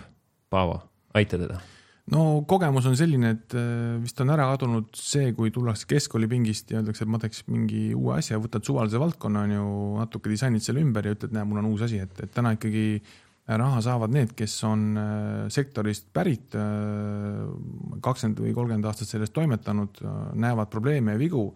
[0.54, 0.82] Paavo
[1.18, 1.62] aita teda?
[2.12, 6.82] No kogemus on selline, et äh, vist on ära kadunud see, kui tullakse keskkoolipingist ja
[6.82, 9.68] öeldakse, et ma teeks mingi uue asja, võtad suvalise valdkonna, on ju,
[10.02, 12.88] natuke disainid selle ümber ja ütled, näe, mul on uus asi, et, et täna ikkagi
[13.44, 17.46] raha saavad need, kes on äh, sektorist pärit, äh,
[18.04, 20.04] kakskümmend või kolmkümmend aastat selles toimetanud,
[20.40, 21.48] näevad probleeme ja vigu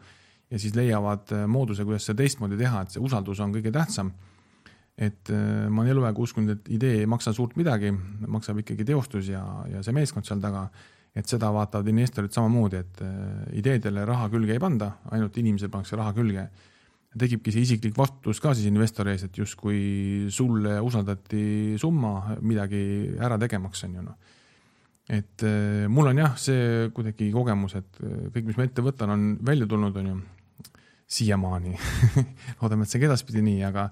[0.48, 4.14] ja siis leiavad mooduse, kuidas seda teistmoodi teha, et see usaldus on kõige tähtsam
[4.98, 7.92] et äh, ma olen eluaeg uskunud, et idee ei maksa suurt midagi,
[8.26, 10.68] maksab ikkagi teostus ja, ja see meeskond seal taga.
[11.18, 15.98] et seda vaatavad investorid samamoodi, et äh, ideedele raha külge ei panda, ainult inimesele pannakse
[15.98, 16.48] raha külge.
[17.18, 23.38] tekibki see isiklik vastutus ka siis investori ees, et justkui sulle usaldati summa midagi ära
[23.42, 24.18] tegemaks, on ju noh.
[25.10, 29.30] et äh, mul on jah, see kuidagi kogemus, et kõik, mis ma ette võtan, on
[29.46, 30.20] välja tulnud, on ju,
[31.08, 31.78] siiamaani
[32.60, 33.92] loodame, et see ka edaspidi nii, aga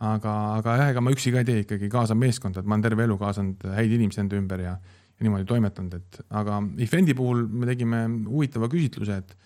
[0.00, 2.86] aga, aga jah, ega ma üksi ka ei tee, ikkagi kaasan meeskonda, et ma olen
[2.86, 7.44] terve elu kaasanud häid inimesi enda ümber ja, ja niimoodi toimetanud, et aga Ifendi puhul
[7.48, 9.38] me tegime huvitava küsitluse, et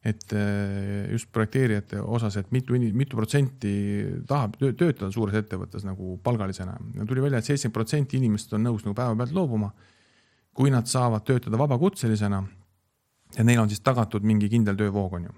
[0.00, 3.72] et äh, just projekteerijate osas, et mitu, mitu protsenti
[4.24, 8.86] tahab töötada suures ettevõttes nagu palgalisena tuli välja et, et seitsekümmend protsenti inimestest on nõus
[8.86, 9.68] nagu päevapealt loobuma,
[10.56, 12.40] kui nad saavad töötada vabakutselisena
[13.36, 15.36] ja neil on siis tagatud mingi kindel töövoog, on ju.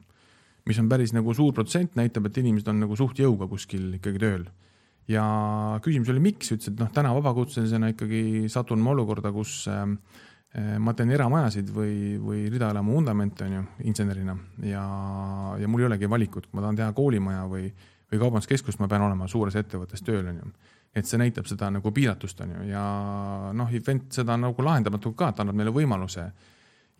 [0.68, 4.20] Mis on päris nagu suur protsent, näitab, et inimesed on nagu suht jõuga kuskil ikkagi
[4.22, 4.44] tööl.
[5.10, 5.24] ja
[5.82, 9.86] küsimus oli, miks, ütles, et noh, täna vabakutselisena ikkagi satun ma olukorda, kus äh,
[10.52, 14.34] Äh, ma teen eramajasid või, või ridaelamu vundamente, on ju, insenerina
[14.68, 14.82] ja,
[15.56, 17.70] ja mul ei olegi valikut, kui ma tahan teha koolimaja või,
[18.12, 20.50] või kaubanduskeskust, ma pean olema suures ettevõttes tööl, on ju.
[20.92, 22.82] et see näitab seda nagu piiratust, on ju, ja
[23.56, 26.26] noh, event seda nagu lahendamatu ka, et annab meile võimaluse.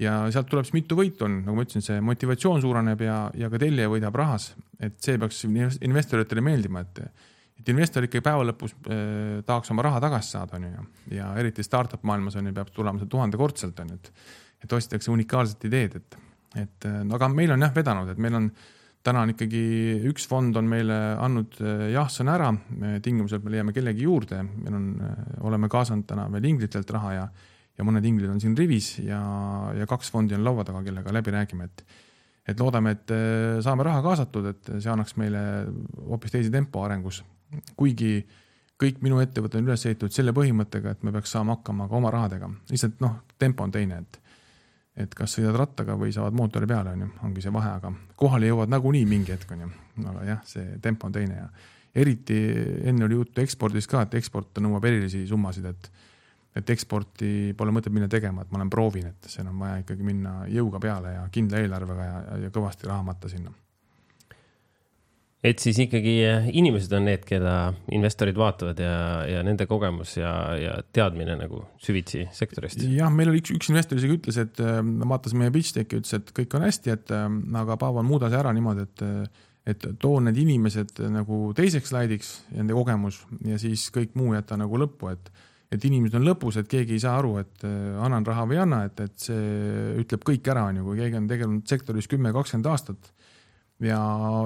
[0.00, 3.50] Ja sealt tuleb siis mitu võitu on, nagu ma ütlesin, see motivatsioon suureneb ja, ja
[3.52, 7.04] ka tellija võidab rahas, et see peaks investoritele meeldima, et
[7.62, 11.62] et investor ikkagi päeva lõpus äh, tahaks oma raha tagasi saada, on ju, ja eriti
[11.62, 14.12] startup maailmas on ju, peab tulema see tuhandekordselt, on ju, et
[14.62, 16.16] et otsitakse unikaalset ideed, et,
[16.62, 18.48] et äh, no aga meil on jah vedanud, et meil on
[19.02, 19.62] täna on ikkagi
[20.10, 22.50] üks fond on meile andnud äh, jah-sõna ära,
[23.02, 27.26] tingimusel me leiame kellegi juurde, meil on, äh, oleme kaasanud täna veel inglitelt raha ja
[27.82, 29.20] ja mõned inglid on siin rivis ja,
[29.74, 31.84] ja kaks fondi on laua taga, kellega läbi räägime, et
[32.42, 33.12] et loodame, et
[33.62, 35.42] saame raha kaasatud, et see annaks meile
[36.08, 37.20] hoopis teise tempo arengus
[37.76, 38.22] kuigi
[38.82, 42.10] kõik minu ettevõte on üles ehitatud selle põhimõttega, et me peaks saama hakkama ka oma
[42.14, 44.18] rahadega, lihtsalt noh, tempo on teine, et
[44.92, 48.50] et kas sõidad rattaga või saavad mootori peale, on ju, ongi see vahe, aga kohale
[48.50, 49.68] jõuad nagunii mingi hetk, on ju.
[50.10, 51.46] aga jah, see tempo on teine ja
[51.96, 52.36] eriti
[52.90, 55.88] enne oli juttu ekspordist ka, et eksport nõuab erilisi summasid, et
[56.56, 60.04] et eksporti pole mõtet minna tegema, et ma olen proovinud, et seal on vaja ikkagi
[60.04, 63.54] minna jõuga peale ja kindla eelarvega ja, ja kõvasti raha matta sinna
[65.42, 67.54] et siis ikkagi eh, inimesed on need, keda
[67.94, 72.84] investorid vaatavad ja, ja nende kogemus ja, ja teadmine nagu süvitsi sektorist.
[72.86, 76.14] jah, meil oli üks, üks investor isegi ütles, et äh, vaatas meie pitch deck'i, ütles,
[76.18, 77.26] et kõik on hästi, et äh,
[77.62, 79.08] aga Paavo, muuda see ära niimoodi, et
[79.62, 84.80] et too need inimesed nagu teiseks slaidiks, nende kogemus ja siis kõik muu jäta nagu
[84.82, 85.30] lõppu, et
[85.72, 88.82] et inimesed on lõpus, et keegi ei saa aru, et annan raha või ei anna,
[88.88, 92.68] et, et see ütleb kõik ära, on ju, kui keegi on tegelenud sektoris kümme, kakskümmend
[92.68, 93.12] aastat
[93.82, 93.98] ja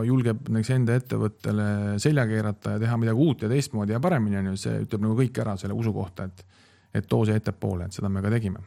[0.06, 1.68] julgeb näiteks enda ettevõttele
[2.02, 5.16] selja keerata ja teha midagi uut ja teistmoodi ja paremini, on ju, see ütleb nagu
[5.18, 6.44] kõik ära selle usu kohta, et,
[7.00, 8.62] et too see ettepoole, et seda me ka tegime.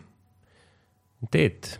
[1.31, 1.73] Teet,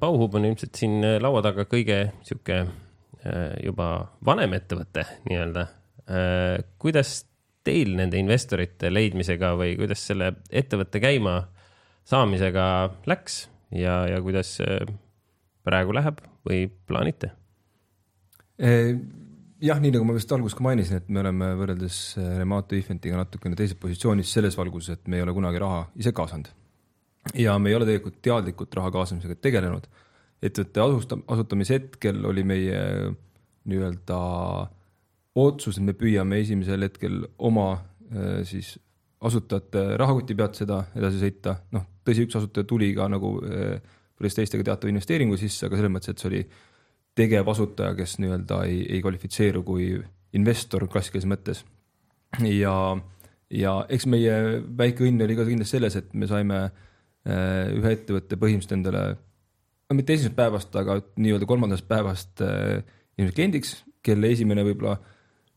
[0.00, 3.88] Bauhub on ilmselt siin laua taga kõige sihuke äh, juba
[4.26, 5.68] vanem ettevõte nii-öelda.
[6.04, 7.22] Äh, kuidas
[7.64, 11.38] teil nende investorite leidmisega või kuidas selle ettevõtte käima
[12.04, 12.66] saamisega
[13.08, 14.58] läks ja, ja kuidas
[15.64, 17.32] praegu läheb või plaanite?
[19.64, 23.18] jah, nii nagu ma vist alguses ka mainisin, et me oleme võrreldes äh, Remato Ifentiga
[23.18, 26.50] natukene teises positsioonis selles valguses, et me ei ole kunagi raha ise kaasanud.
[27.40, 29.88] ja me ei ole tegelikult teadlikult raha kaasamisega tegelenud.
[30.44, 32.80] ettevõtte asusta-, asutamise hetkel oli meie
[33.64, 34.18] nii-öelda
[35.34, 38.74] otsus, et me püüame esimesel hetkel oma äh, siis
[39.24, 43.78] asutajate rahakoti pealt seda edasi sõita, noh, tõsi, üks asutaja tuli ka nagu äh,
[44.24, 46.42] teistega teatava investeeringu sisse, aga selles mõttes, et see oli
[47.18, 49.88] tegevasutaja, kes nii-öelda ei, ei kvalifitseeru kui
[50.34, 51.62] investor klassikalises mõttes.
[52.62, 52.74] ja,
[53.50, 54.34] ja eks meie
[54.78, 59.04] väike õnn oli ka kindlasti selles, et me saime äh, ühe ettevõtte põhimõtteliselt endale,
[59.88, 62.80] no mitte esimesest päevast, aga nii-öelda kolmandast päevast äh,
[63.18, 64.98] inimese kliendiks, kelle esimene võib-olla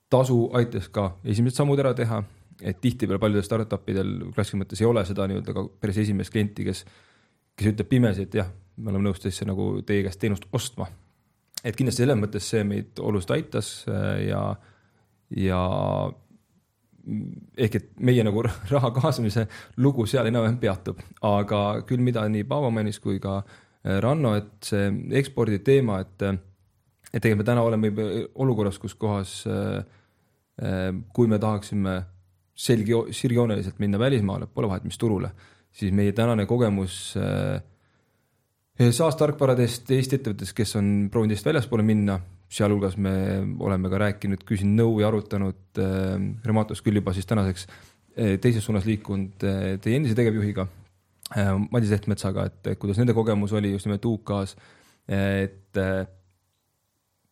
[0.10, 2.22] tasu aitas ka esimesed sammud ära teha,
[2.62, 6.66] et tihtipeale paljudel startup idel klassikalises mõttes ei ole seda nii-öelda ka päris esimest klienti,
[6.66, 6.86] kes,
[7.58, 10.88] kes ütleb pimesi, et jah, me oleme nõus teisse nagu teie käest teenust ostma.
[11.64, 14.42] et kindlasti selles mõttes see meid oluliselt aitas äh, ja,
[15.36, 15.62] ja
[17.58, 18.44] ehk et meie nagu
[18.74, 24.00] raha kaasamise lugu seal enam-vähem peatub, aga küll, mida nii Paavo mainis kui ka äh,
[24.02, 24.90] Ranno, et see
[25.20, 26.30] ekspordi teema, et
[27.14, 27.92] et tegelikult me täna oleme
[28.36, 29.40] olukorras, kus kohas
[31.14, 31.92] kui me tahaksime
[32.58, 35.30] selgi, sirgjooneliselt minna välismaale, pole vahet, mis turule,
[35.72, 37.62] siis meie tänane kogemus äh,
[38.78, 43.14] SaaS-tarkvaradest Eesti ettevõttes, kes on proovinud Eestist väljaspoole minna, sealhulgas me
[43.66, 48.66] oleme ka rääkinud, küsinud nõu ja arutanud äh, Rematos küll juba siis tänaseks äh, teises
[48.66, 50.68] suunas liikunud äh, teie endise tegevjuhiga
[51.38, 54.58] äh, Madis Lehtmetsaga, et kuidas nende kogemus oli just nimelt UK-s,
[55.08, 56.06] et äh,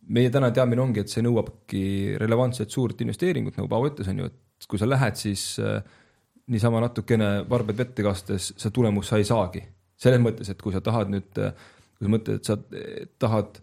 [0.07, 1.83] meie täna teadmine ongi, et see nõuabki
[2.21, 5.79] relevantset suurt investeeringut, nagu Paavo ütles, on ju, et kui sa lähed, siis äh,
[6.51, 9.63] niisama natukene varbed vette kastes, seda tulemust sa ei saagi.
[10.01, 12.57] Selles mõttes, et kui sa tahad nüüd, kui sa mõtled, et sa
[13.21, 13.61] tahad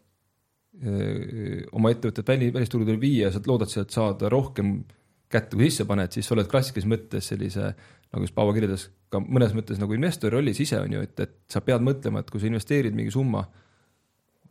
[0.81, 4.79] öö, oma ettevõtet väli, välisturgudele viia ja sa loodad sealt saada rohkem
[5.33, 7.73] kätte, kui sisse paned, siis sa oled klassikalises mõttes sellise
[8.13, 11.37] nagu just Paavo kirjeldas, ka mõnes mõttes nagu investori rollis ise on ju, et, et
[11.53, 13.45] sa pead mõtlema, et kui sa investeerid mingi summa,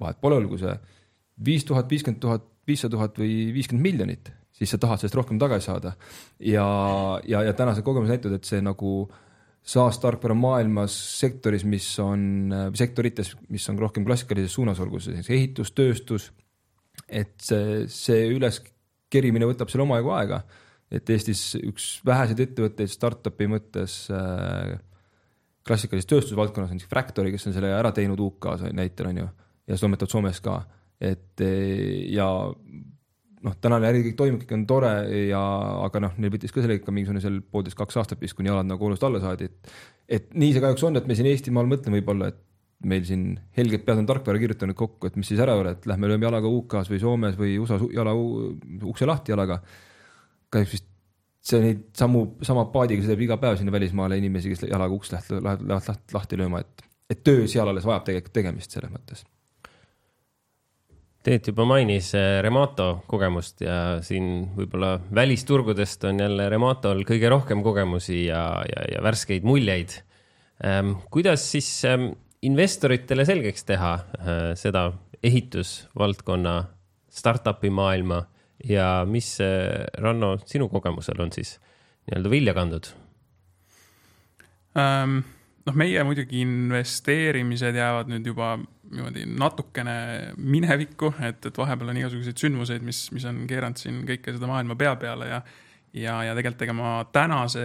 [0.02, 0.74] vahet pole, olgu see
[1.46, 5.70] viis tuhat, viiskümmend tuhat, viissada tuhat või viiskümmend miljonit, siis sa tahad sellest rohkem tagasi
[5.72, 5.96] saada.
[6.40, 6.66] ja,
[7.28, 8.96] ja, ja tänased kogemused näitavad, et see nagu
[9.62, 15.74] saastarkvara maailmas sektoris, mis on, sektorites, mis on rohkem klassikalises suunas, olgu see siis ehitus,
[15.78, 16.32] tööstus,
[17.08, 20.42] et see, see üleskerimine võtab seal omajagu aega
[20.92, 24.76] et Eestis üks väheseid ettevõtteid startup'i mõttes äh,
[25.68, 29.78] klassikalises tööstusvaldkonnas on siis Fractory, kes on selle ära teinud UK-s näitel on ju ja
[29.78, 30.58] see toimetab Soomes ka,
[31.02, 31.42] et
[32.14, 32.28] ja
[33.42, 34.92] noh, tänane äri kõik toimub, kõik on tore
[35.32, 35.42] ja,
[35.88, 38.70] aga noh, neil võttis ka sellega ikka mingisugune seal poolteist, kaks aastat vist, kuni jalad
[38.70, 39.76] nagu olust alla saadi, et
[40.12, 42.40] et nii see kahjuks on, et me siin Eestimaal mõtleme võib-olla, et
[42.92, 43.26] meil siin
[43.58, 46.28] helged pead on tarkvara kirjutanud kokku, et mis siis ära ei ole, et lähme lööme
[46.28, 49.62] jalaga UK-s või Soomes või USA-s jala ukse lahti jalaga
[50.52, 50.88] kahjuks vist
[51.42, 55.32] see neid samu, sama paadiga sõidab iga päev sinna välismaale inimesi, kes jalaga uks läht-,
[55.34, 59.24] lähevad lahti lööma, et, et töö seal alles vajab tegelikult tegemist selles mõttes.
[61.22, 67.62] Teet juba mainis eh, Remato kogemust ja siin võib-olla välisturgudest on jälle Rematol kõige rohkem
[67.62, 69.94] kogemusi ja, ja, ja värskeid muljeid.
[70.66, 72.08] Ehm, kuidas siis ehm,
[72.50, 74.88] investoritele selgeks teha eh, seda
[75.22, 76.56] ehitusvaldkonna
[77.14, 78.24] startup'i maailma
[78.66, 79.36] ja mis,
[80.02, 81.60] Ranno, sinu kogemusel on siis
[82.10, 82.90] nii-öelda vilja kandnud
[84.78, 85.22] ähm,?
[85.68, 88.54] Noh, meie muidugi investeerimised jäävad nüüd juba
[88.92, 89.96] niimoodi natukene
[90.36, 94.76] minevikku, et, et vahepeal on igasuguseid sündmuseid, mis, mis on keeranud siin kõike seda maailma
[94.80, 95.42] pea peale ja
[95.94, 97.64] ja, ja tegelikult ega ma tänase,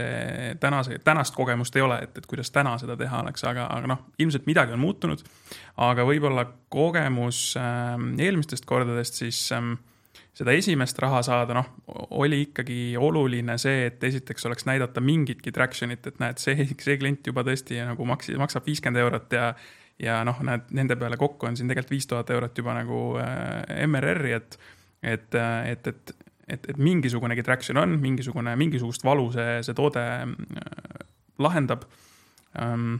[0.60, 4.00] tänase, tänast kogemust ei ole, et, et kuidas täna seda teha oleks, aga, aga noh,
[4.18, 5.22] ilmselt midagi on muutunud.
[5.76, 7.94] aga võib-olla kogemus äh,
[8.26, 9.62] eelmistest kordadest siis äh,
[10.36, 11.68] seda esimest raha saada, noh,
[12.18, 17.26] oli ikkagi oluline see, et esiteks oleks näidata mingitki traction'it, et näed, see, see klient
[17.30, 19.50] juba tõesti nagu maksis, maksab viiskümmend eurot ja
[20.02, 23.86] ja noh, näed, nende peale kokku on siin tegelikult viis tuhat eurot juba nagu äh,
[23.86, 24.58] MRR-i, et
[25.06, 25.34] et,
[25.70, 26.12] et, et,
[26.48, 31.04] et, et mingisugunegi traction on, mingisugune, mingisugust valu see, see toode äh,
[31.38, 31.86] lahendab
[32.60, 32.98] ähm,.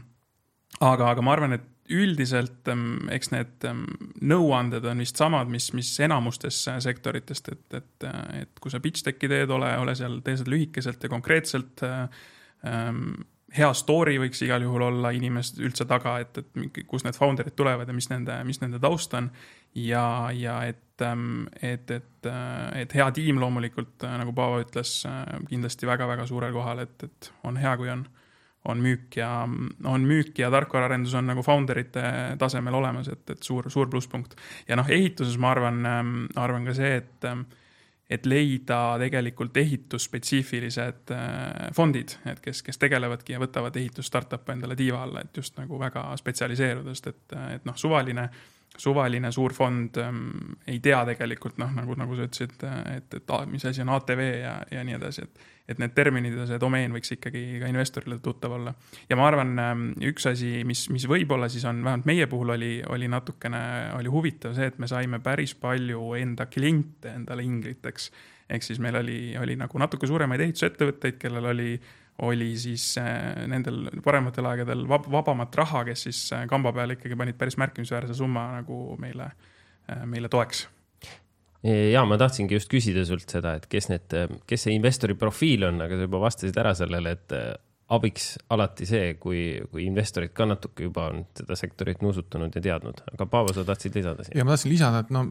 [0.81, 3.85] aga, aga ma arvan, et üldiselt ähm, eks need ähm,
[4.27, 8.81] nõuanded on vist samad, mis, mis enamustes äh, sektoritest, et, et, äh, et kui sa
[8.83, 13.17] pitch deck'i teed, ole, ole seal, tee seda lühikeselt ja konkreetselt ähm,.
[13.57, 17.87] hea story võiks igal juhul olla inimesed üldse taga, et, et kust need founder'id tulevad
[17.87, 19.29] ja mis nende, mis nende taust on.
[19.73, 20.83] ja, ja et,
[21.61, 24.99] et, et, äh, et hea tiim loomulikult, nagu Paavo ütles,
[25.47, 28.03] kindlasti väga-väga suurel kohal, et, et on hea, kui on
[28.67, 29.47] on müük ja,
[29.83, 32.03] on müük ja tarkvaraarendus on nagu founder ite
[32.39, 34.35] tasemel olemas, et, et suur, suur plusspunkt.
[34.67, 37.45] ja noh, ehituses ma arvan, ähm, arvan ka see, et, ähm,
[38.09, 44.75] et leida tegelikult ehitusspetsiifilised äh, fondid, et kes, kes tegelevadki ja võtavad ehitus startup'e endale
[44.79, 47.25] tiiva alla, et just nagu väga spetsialiseeruda, sest et,
[47.57, 48.29] et noh, suvaline
[48.77, 50.25] suvaline suur fond ähm,
[50.67, 54.57] ei tea tegelikult noh, nagu, nagu sa ütlesid, et, et mis asi on ATV ja,
[54.71, 58.55] ja nii edasi, et et need terminid ja see domeen võiks ikkagi ka investorile tuttav
[58.55, 58.73] olla.
[59.09, 62.71] ja ma arvan, ähm, üks asi, mis, mis võib-olla siis on, vähemalt meie puhul oli,
[62.87, 63.61] oli natukene,
[63.97, 68.11] oli huvitav see, et me saime päris palju enda kliente endale ingliteks.
[68.49, 71.75] ehk siis meil oli, oli nagu natuke suuremaid ehitusettevõtteid, kellel oli,
[72.23, 77.19] oli siis äh, nendel parematel aegadel vab, vabamat raha, kes siis äh, kamba peale ikkagi
[77.19, 79.33] panid päris märkimisväärse summa nagu meile,
[79.91, 80.63] äh, meile toeks
[81.65, 84.17] ja ma tahtsingi just küsida sult seda, et kes need,
[84.49, 87.49] kes see investori profiil on, aga sa juba vastasid ära sellele, et äh,
[87.95, 89.41] abiks alati see, kui,
[89.71, 93.95] kui investorid ka natuke juba on seda sektorit nuusutanud ja teadnud, aga Paavo, sa tahtsid
[93.95, 94.35] lisada siia?
[94.41, 95.23] ja ma tahtsin lisada, et no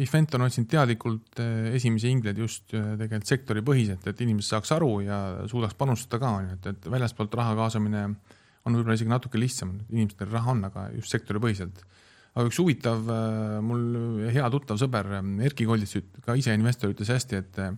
[0.00, 4.92] Event on otsinud teadlikult äh, esimesi ingleid just äh, tegelikult sektoripõhiselt, et inimesed saaks aru
[5.04, 5.20] ja
[5.52, 9.76] suudaks panustada ka, on ju, et, et väljaspoolt raha kaasamine on võib-olla isegi natuke lihtsam,
[9.92, 11.84] inimestel raha on, aga just sektoripõhiselt
[12.38, 17.10] aga üks huvitav, äh, mul hea tuttav sõber äh, Erkki Koldits, ka ise investor, ütles
[17.10, 17.72] hästi, et äh,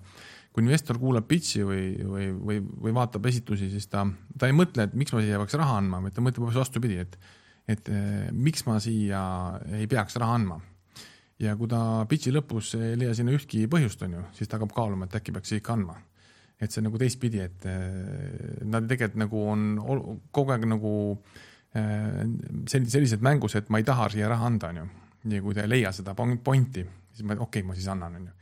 [0.53, 4.05] kui investor kuulab pitch'i või, või, või, või vaatab esitlusi, siis ta,
[4.37, 6.99] ta ei mõtle, et miks ma siia peaks raha andma, vaid ta mõtleb hoopis vastupidi,
[7.01, 7.17] et,
[7.71, 7.91] et
[8.35, 9.23] miks ma siia
[9.79, 10.61] ei peaks raha andma.
[11.41, 14.75] ja kui ta pitch'i lõpus ei leia sinna ühtki põhjust, on ju, siis ta hakkab
[14.77, 16.01] kaaluma, et äkki peaks ikka andma.
[16.61, 17.69] et see on nagu teistpidi, et
[18.69, 20.91] nad tegelikult nagu on kogu aeg nagu
[21.31, 24.87] Äh, sellised, sellised mängus, et ma ei taha siia raha anda, onju.
[25.31, 28.33] ja kui ta ei leia seda pointi, siis ma, okei okay,, ma siis annan, onju.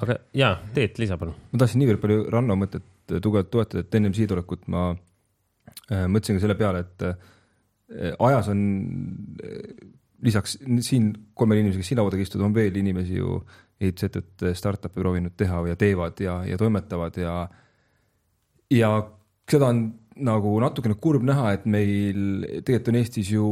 [0.00, 1.36] aga jaa, Teet, lisa palun.
[1.52, 6.38] ma tahtsin niivõrd palju Ranno mõtet tugevalt toetada, et ennem siia tulekut ma äh, mõtlesin
[6.38, 8.60] ka selle peale, et äh, ajas on
[9.44, 9.88] äh,
[10.22, 13.40] lisaks siin kolmele inimesele, kes siin laua taga istuvad, on veel inimesi ju
[13.80, 17.34] ehitusettevõtte startup'i proovinud teha ja teevad ja, ja toimetavad ja
[18.70, 18.90] ja
[19.50, 19.80] seda on
[20.16, 23.46] nagu natukene kurb näha, et meil tegelikult on Eestis ju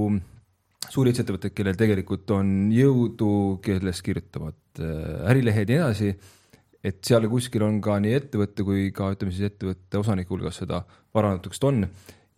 [0.88, 3.30] suuri ettevõtteid, kellel tegelikult on jõudu,
[3.64, 6.36] kes kirjutavad äh, ärilehed ja nii edasi.
[6.84, 10.84] et seal kuskil on ka nii ettevõtte kui ka ütleme siis ettevõtte osanike hulgas seda
[11.14, 11.82] vara natukest on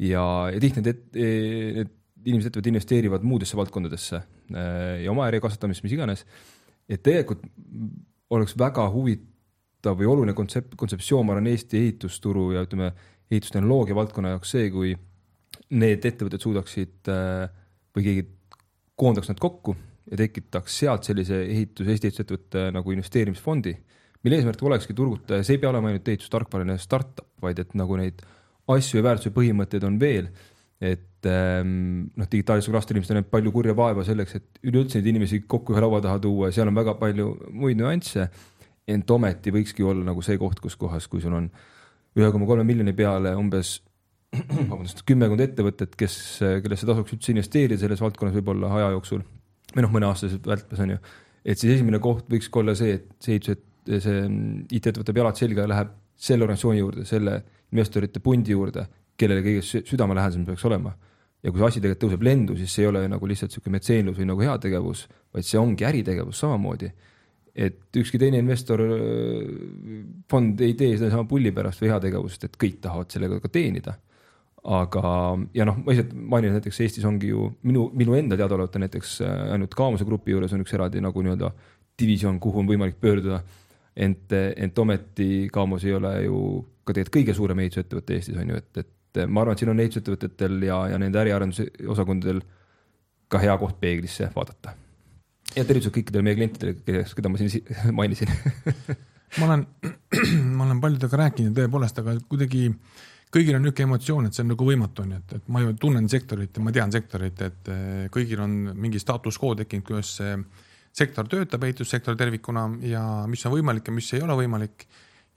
[0.01, 1.91] ja, ja tihti need, need
[2.25, 6.25] inimesed, ettevõtted investeerivad muudesse valdkondadesse äh, ja oma äri kasvatamist, mis iganes.
[6.89, 7.45] et tegelikult
[8.31, 12.93] oleks väga huvitav või oluline kontsept, kontseptsioon, ma arvan, Eesti ehitusturu ja ütleme,
[13.31, 14.95] ehitustehnoloogia valdkonna jaoks see, kui
[15.79, 17.47] need ettevõtted suudaksid äh,
[17.97, 18.27] või keegi
[19.01, 19.77] koondaks nad kokku
[20.11, 23.75] ja tekitaks sealt sellise ehitus, Eesti ehitusettevõtte nagu investeerimisfondi,
[24.25, 27.97] mille eesmärk olekski turgutada ja see ei pea olema ainult ehitustarkvarane startup, vaid et nagu
[28.01, 28.21] neid
[28.71, 30.29] asju ja väärtuse põhimõtteid on veel,
[30.81, 35.43] et ähm, noh, digitaalsel rastel inimestel näeb palju kurja vaeva selleks, et üleüldse neid inimesi
[35.47, 38.29] kokku ühe laua taha tuua ja seal on väga palju muid nüansse,
[38.91, 41.51] ent ometi võikski olla nagu see koht, kus kohas, kui sul on
[42.19, 43.79] ühe koma kolme miljoni peale umbes
[44.71, 46.15] vabandust, kümmekond ettevõtet, kes,
[46.65, 49.25] kellesse tasuks üldse investeerida selles valdkonnas võib-olla aja jooksul
[49.75, 51.01] või noh, mõneaastases välpes on ju.
[51.45, 54.23] et siis esimene koht võikski olla see, et see ehitus, et see
[54.77, 57.37] IT-ettevõte peab jalad selga ja läheb selle organisatsiooni juurde, selle
[57.71, 58.85] investorite pundi juurde,
[59.21, 60.97] kellele kõige südamelähedasem peaks olema.
[61.41, 64.19] ja kui see asi tegelikult tõuseb lendu, siis see ei ole nagu lihtsalt niisugune metseenlus
[64.19, 66.91] või nagu heategevus, vaid see ongi äritegevus samamoodi
[67.55, 68.83] et ükski teine investor,
[70.31, 73.97] fond ei tee sedasama pulli pärast või heategevust, et kõik tahavad sellega ka teenida
[74.65, 75.03] aga,
[75.57, 79.15] ja noh, ma lihtsalt mainin, näiteks Eestis ongi ju minu, minu enda teadaolevalt on näiteks
[79.25, 81.51] äh, ainult Kaamuse grupi juures on üks eraldi nagu nii-öelda
[82.01, 83.41] divisjon, kuhu on võimalik pöörduda.
[83.97, 86.37] ent, ent ometi Kaamus ei ole ju
[86.85, 89.81] ka tegelikult kõige suurem ehitusettevõte Eestis on ju, et, et ma arvan, et siin on
[89.81, 92.45] ehitusettevõtetel ja, ja nende äriarenduse osakondadel
[93.31, 94.75] ka hea koht peeglisse vaadata.
[95.57, 98.31] Ja tervitused kõikidele meie klientidele, keda ma siin mainisin
[99.39, 99.67] ma olen,
[100.57, 102.69] ma olen paljudega rääkinud tõepoolest, aga kuidagi
[103.31, 105.77] kõigil on niisugune emotsioon, et see on nagu võimatu, on ju, et, et ma ju
[105.79, 110.17] tunnen sektorit ja ma tean sektorit, et eh, kõigil on mingi status quo tekkinud, kuidas
[110.19, 110.35] see
[110.97, 114.87] sektor töötab, ehitussektor tervikuna ja mis on võimalik ja mis ei ole võimalik.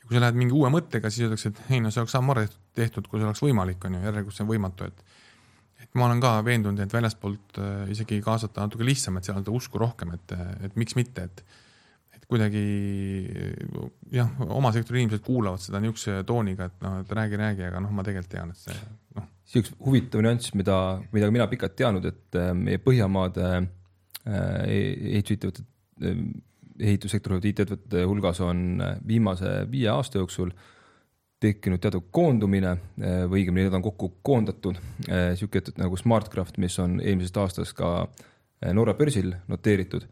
[0.02, 2.36] ja kui sa lähed mingi uue mõttega, siis öeldakse, et ei no see oleks ammu
[2.76, 5.06] tehtud, kui see oleks võimalik, on ju, järelikult see on võimatu, et
[5.94, 9.82] ma olen ka veendunud, et väljastpoolt eh, isegi kaasata natuke lihtsam, et seal on usku
[9.82, 10.34] rohkem, et,
[10.66, 11.46] et miks mitte, et
[12.34, 12.64] kuidagi
[14.14, 17.94] jah, oma sektori inimesed kuulavad seda niisuguse tooniga, et noh, et räägi, räägi, aga noh,
[17.94, 18.78] ma tegelikult tean, et see
[19.18, 19.28] noh.
[19.50, 20.78] see üks huvitav nüanss, mida,
[21.14, 23.68] mida mina pikalt teadnud, et äh, meie Põhjamaade äh,
[25.20, 25.70] ehitusettevõtted,
[26.02, 26.24] äh,
[26.84, 30.50] ehitussektori IT-ettevõtete hulgas on viimase viie aasta jooksul
[31.44, 34.80] tekkinud teatud koondumine või õigemini need on kokku koondatud.
[35.08, 38.08] niisugune ettevõte nagu Smartcraft, mis on eelmisest aastast ka
[38.74, 40.06] Norra börsil noteeritud,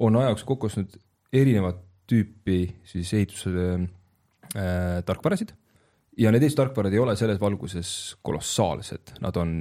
[0.00, 0.96] on aja jooksul kokku ostnud
[1.36, 5.52] erinevat tüüpi siis ehituse äh, tarkvarasid
[6.20, 7.90] ja need ehitustarkvarad ei ole selles valguses
[8.24, 9.58] kolossaalsed, nad on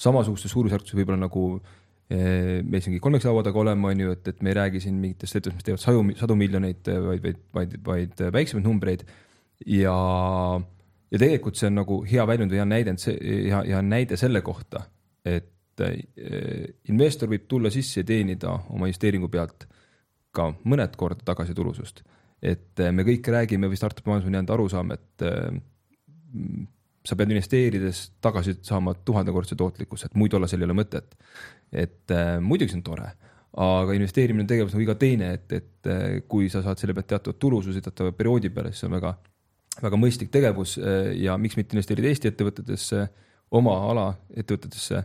[0.00, 4.42] samasugustes suurusjärkudes võib-olla nagu äh, me siingi kolmeks laua taga oleme, on ju, et, et
[4.42, 8.26] me ei räägi siin mingitest ettevõtetest, mis teevad saju, sadu miljoneid, vaid, vaid, vaid, vaid
[8.34, 9.06] väiksemaid numbreid.
[9.66, 9.96] Ja,
[11.10, 14.84] ja tegelikult see on nagu hea väljund või hea näide, hea, hea näide selle kohta,
[15.24, 15.96] et äh,
[16.92, 19.68] investor võib tulla sisse ja teenida oma investeeringu pealt
[20.34, 22.02] ka mõned korda tagasi tulusust.
[22.44, 25.54] et eh, me kõik räägime või startup maailmas on jäänud arusaam, et äh,
[27.04, 31.14] sa pead investeerides tagasi saama tuhandekordse tootlikkuse, et muidu olla seal ei ole mõtet.
[31.72, 33.06] et muidugi see on tore,
[33.64, 35.88] aga investeerimine on tegevus nagu iga teine, et, et
[36.28, 39.14] kui sa saad selle pealt teatud tulususe teatava perioodi peale, siis see on väga,
[39.82, 40.76] väga mõistlik tegevus
[41.18, 43.06] ja miks mitte investeerida Eesti ettevõtetesse,
[43.54, 44.06] oma ala
[44.36, 45.02] ettevõtetesse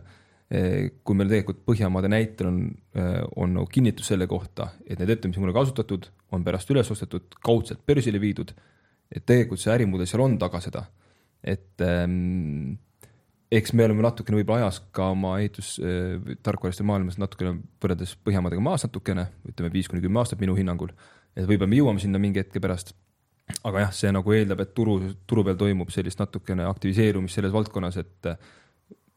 [0.50, 2.56] Eh, kui meil tegelikult Põhjamaade näitel on,
[2.98, 6.72] eh, on nagu kinnitus selle kohta, et need ettevõtted, mis on kunagi kasutatud, on pärast
[6.74, 8.52] üles ostetud, kaudselt börsile viidud.
[9.10, 10.84] et tegelikult see ärimudel seal on taga seda,
[11.42, 12.76] et ähm,
[13.50, 19.26] eks me oleme natukene võib-olla ajas ka oma ehitustarkvariste maailmas natukene võrreldes Põhjamaadega maas natukene,
[19.50, 20.92] ütleme viis kuni kümme aastat minu hinnangul.
[21.34, 22.94] et võib-olla me jõuame sinna mingi hetke pärast.
[23.68, 24.98] Aga jah, see nagu eeldab, et turu,
[25.28, 28.30] turu peal toimub sellist natukene aktiviseerumist selles valdkonnas, et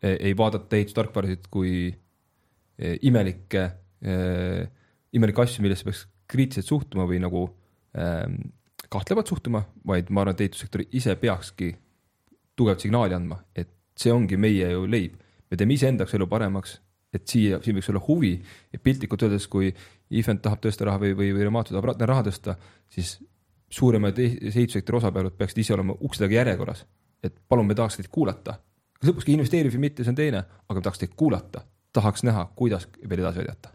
[0.04, 3.62] ei vaadata ehitustarkvarasid kui e, imelikke,
[4.04, 4.16] e,
[5.16, 6.04] imelikke asju, millesse peaks
[6.34, 7.46] kriitiliselt suhtuma või nagu
[8.94, 11.72] kahtlevalt suhtuma, vaid ma arvan, et ehitussektor ise peakski
[12.58, 15.20] tugevat signaali andma, et see ongi meie ju leib.
[15.52, 16.72] me teeme iseenda jaoks elu paremaks,
[17.14, 18.32] et siia, siin võiks olla huvi
[18.74, 19.70] ja piltlikult öeldes, kui
[20.14, 22.56] Event tahab tõsta raha või, või, või Remato tahab raha tõsta,
[22.90, 23.20] siis
[23.74, 26.86] suuremad ehitussektori osapooled peaksid ise olema ukse taga järjekorras,
[27.24, 28.60] et palun, me tahaks teid kuulata
[29.04, 31.66] kas lõpuks ka investeerib või mitte, see on teine, aga tahaks teid kuulata,
[31.96, 33.74] tahaks näha, kuidas veel edasi aidata.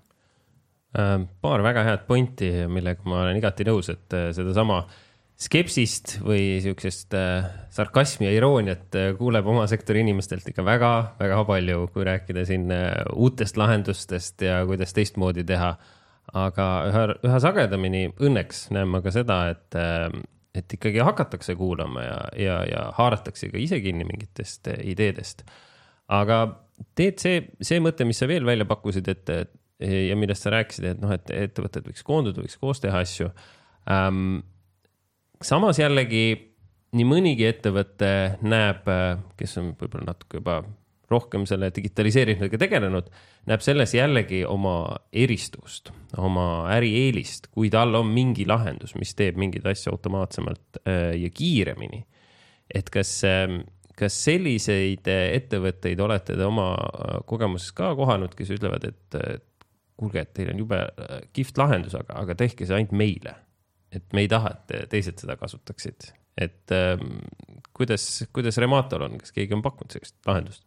[0.97, 4.81] Äh, paar väga head pointi, millega ma olen igati nõus, et äh, sedasama
[5.39, 7.45] skepsist või siuksest äh,
[7.77, 12.73] sarkasmi ja irooniat kuuleb oma sektori inimestelt ikka väga-väga palju, kui rääkida siin
[13.13, 15.75] uutest lahendustest ja kuidas teistmoodi teha.
[16.37, 19.79] Aga üha, üha sagedamini õnneks näen ma ka seda, et,
[20.59, 25.47] et ikkagi hakatakse kuulama ja, ja, ja haaratakse ka ise kinni mingitest ideedest.
[26.09, 26.43] aga
[26.99, 31.01] teed see, see mõte, mis sa veel välja pakkusid, et ja millest sa rääkisid, et
[31.03, 33.29] noh, et ettevõtted võiks koonduda, võiks koos teha asju
[33.91, 34.41] ähm,
[35.45, 36.25] samas jällegi
[36.97, 38.11] nii mõnigi ettevõte
[38.43, 38.89] näeb,
[39.39, 40.63] kes on võib-olla natuke juba
[41.11, 43.09] rohkem selle digitaliseerimisega tegelenud,
[43.49, 49.67] näeb selles jällegi oma eristust, oma ärieelist, kui tal on mingi lahendus, mis teeb mingeid
[49.73, 52.05] asju automaatsemalt äh, ja kiiremini.
[52.75, 53.63] et kas, ähm,
[53.97, 59.21] kas selliseid ettevõtteid olete te oma äh, kogemuses ka kohanud, kes ütlevad, et
[59.99, 63.39] kuulge, et teil on jube äh, kihvt lahendus, aga, aga tehke see ainult meile
[63.93, 67.21] et me ei taha, et teised seda kasutaksid, et ähm,
[67.77, 68.05] kuidas,
[68.35, 70.65] kuidas Rematol on, kas keegi on pakkunud sellist lahendust?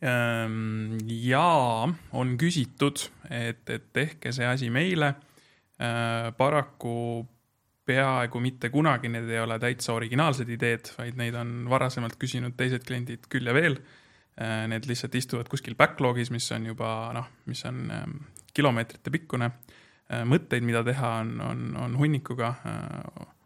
[0.00, 5.14] Ähm, jaa, on küsitud, et, et tehke see asi meile.
[5.80, 7.26] Äh, paraku
[7.90, 12.86] peaaegu mitte kunagi need ei ole täitsa originaalsed ideed, vaid neid on varasemalt küsinud teised
[12.86, 13.80] kliendid küll ja veel.
[14.40, 18.18] Äh, need lihtsalt istuvad kuskil backlog'is, mis on juba noh, mis on ähm,
[18.56, 19.50] kilomeetrite pikkune
[20.10, 22.54] Äh, mõtteid, mida teha, on, on, on hunnikuga.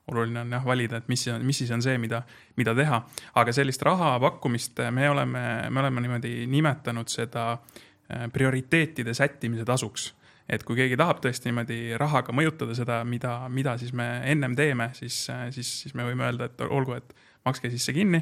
[0.04, 2.22] Äh, oluline on jah valida, et mis, mis siis on see, mida,
[2.60, 2.98] mida teha,
[3.40, 10.12] aga sellist raha pakkumist me oleme, me oleme niimoodi nimetanud seda äh, prioriteetide sättimise tasuks
[10.48, 14.90] et kui keegi tahab tõesti niimoodi rahaga mõjutada seda, mida, mida siis me ennem teeme,
[14.92, 15.22] siis,
[15.56, 17.16] siis, siis me võime öelda, et olgu, et
[17.48, 18.20] makske siis see kinni.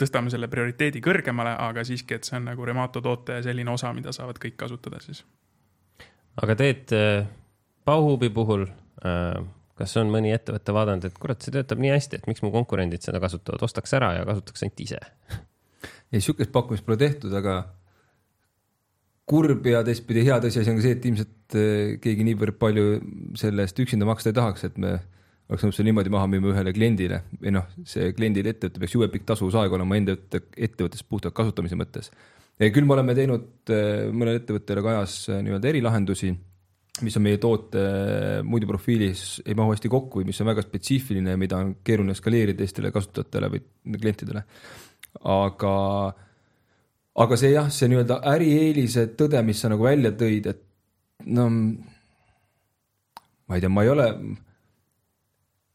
[0.00, 4.12] tõstame selle prioriteedi kõrgemale, aga siiski, et see on nagu Remato toote selline osa, mida
[4.16, 5.24] saavad kõik kasutada siis
[6.40, 7.26] aga Teet, äh,
[7.84, 8.66] Bauhubi puhul,
[9.04, 9.44] äh,
[9.78, 13.04] kas on mõni ettevõte vaadanud, et kurat, see töötab nii hästi, et miks mu konkurendid
[13.04, 15.00] seda kasutavad, ostaks ära ja kasutaks ainult ise?
[16.12, 17.62] ei, sihukest pakkumist pole tehtud, aga
[19.28, 22.86] kurb ja teistpidi hea tõsiasi on ka see, et ilmselt äh, keegi niivõrd palju
[23.40, 24.98] selle eest üksinda maksta ei tahaks, et me
[25.52, 27.22] oleks nõus selle niimoodi maha müüma ühele kliendile.
[27.40, 32.12] Või noh, see kliendile ettevõte peaks jube pikk tasuvusaeg olema enda ettevõttes puhtalt kasutamise mõttes.
[32.62, 36.32] Küll me oleme teinud äh, mõnele ettevõttele ka ajas äh, nii-öelda erilahendusi,
[37.00, 40.64] mis on meie toote äh, muidu profiilis ei mahu hästi kokku või mis on väga
[40.66, 43.62] spetsiifiline ja mida on keeruline skaleerida teistele kasutajatele või
[43.96, 44.44] klientidele.
[45.32, 45.72] aga,
[47.24, 50.62] aga see jah, see nii-öelda ärieelise tõde, mis sa nagu välja tõid, et
[51.32, 51.48] no
[53.48, 54.08] ma ei tea, ma ei ole,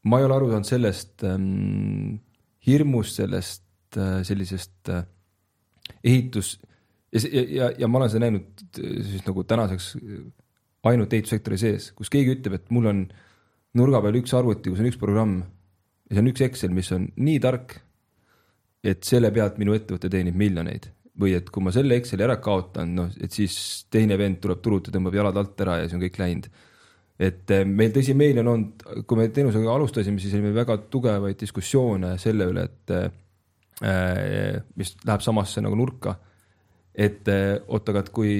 [0.06, 2.18] ma ei ole aru saanud sellest ähm,
[2.66, 5.04] hirmust, sellest äh, sellisest äh,
[6.04, 6.60] ehitus
[7.10, 9.96] ja, ja, ja ma olen seda näinud siis nagu tänaseks
[10.86, 13.00] ainult ehitussektori sees, kus keegi ütleb, et mul on
[13.78, 17.08] nurga peal üks arvuti, kus on üks programm ja see on üks Excel, mis on
[17.18, 17.74] nii tark,
[18.86, 22.94] et selle pealt minu ettevõte teenib miljoneid või et kui ma selle Exceli ära kaotan,
[22.94, 23.58] noh, et siis
[23.90, 26.46] teine vend tuleb turult ja tõmbab jalad alt ära ja see on kõik läinud.
[27.18, 30.78] et eh, meil tõsi, meil on olnud, kui me teenusega alustasime, siis oli meil väga
[30.90, 36.14] tugevaid diskussioone selle üle, et eh, mis läheb samasse nagu nurka
[36.98, 38.32] et eh, oot, aga et kui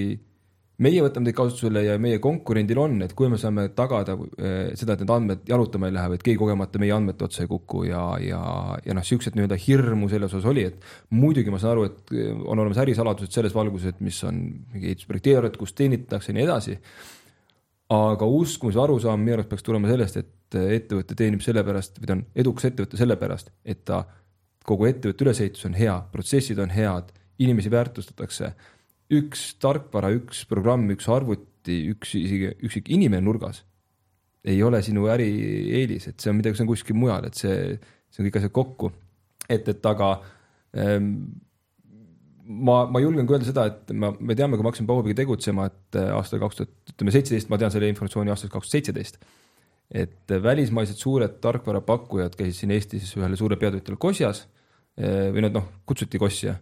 [0.85, 4.95] meie võtame teid kasutusele ja meie konkurendil on, et kui me saame tagada eh, seda,
[4.95, 7.83] et need andmed jalutama ei lähe või et keegi kogemata meie andmete otsa ei kuku
[7.89, 8.41] ja, ja,
[8.87, 12.55] ja noh, siuksed nii-öelda hirmu selles osas oli, et muidugi ma saan aru, et on
[12.55, 14.41] olemas ärisaladused selles valguses, mis on
[14.75, 16.79] mingi ehitusprojekteerijad, kus teenitakse ja nii edasi.
[17.89, 22.17] aga uskumus ja arusaam minu arust peaks tulema sellest, et ettevõte teenib sellepärast või ta
[22.19, 24.03] on edukas ettevõte sellepärast, et ta
[24.69, 28.53] kogu ettevõtte ülesehitus on hea, protsessid on head inimesi väärtustatakse.
[29.09, 33.65] Üks tarkvara, üks programm, üks arvuti, üks isegi üksik inimene nurgas
[34.49, 37.77] ei ole sinu ärieelis, et see on midagi, see on kuskil mujal, et see,
[38.13, 38.91] see on kõik asjad kokku.
[39.49, 40.11] et, et aga
[40.77, 41.11] ähm,
[42.45, 45.69] ma, ma julgen ka öelda seda, et ma, me teame, kui me hakkasime Baubiga tegutsema,
[45.73, 49.21] et äh, aastal kaks tuhat, ütleme seitseteist, ma tean selle informatsiooni aastast kaks tuhat seitseteist.
[49.89, 55.71] et välismaised suured tarkvarapakkujad käisid siin Eestis ühele suure peatootjale Kosjas äh, või nad noh,
[55.89, 56.59] kutsuti Kosja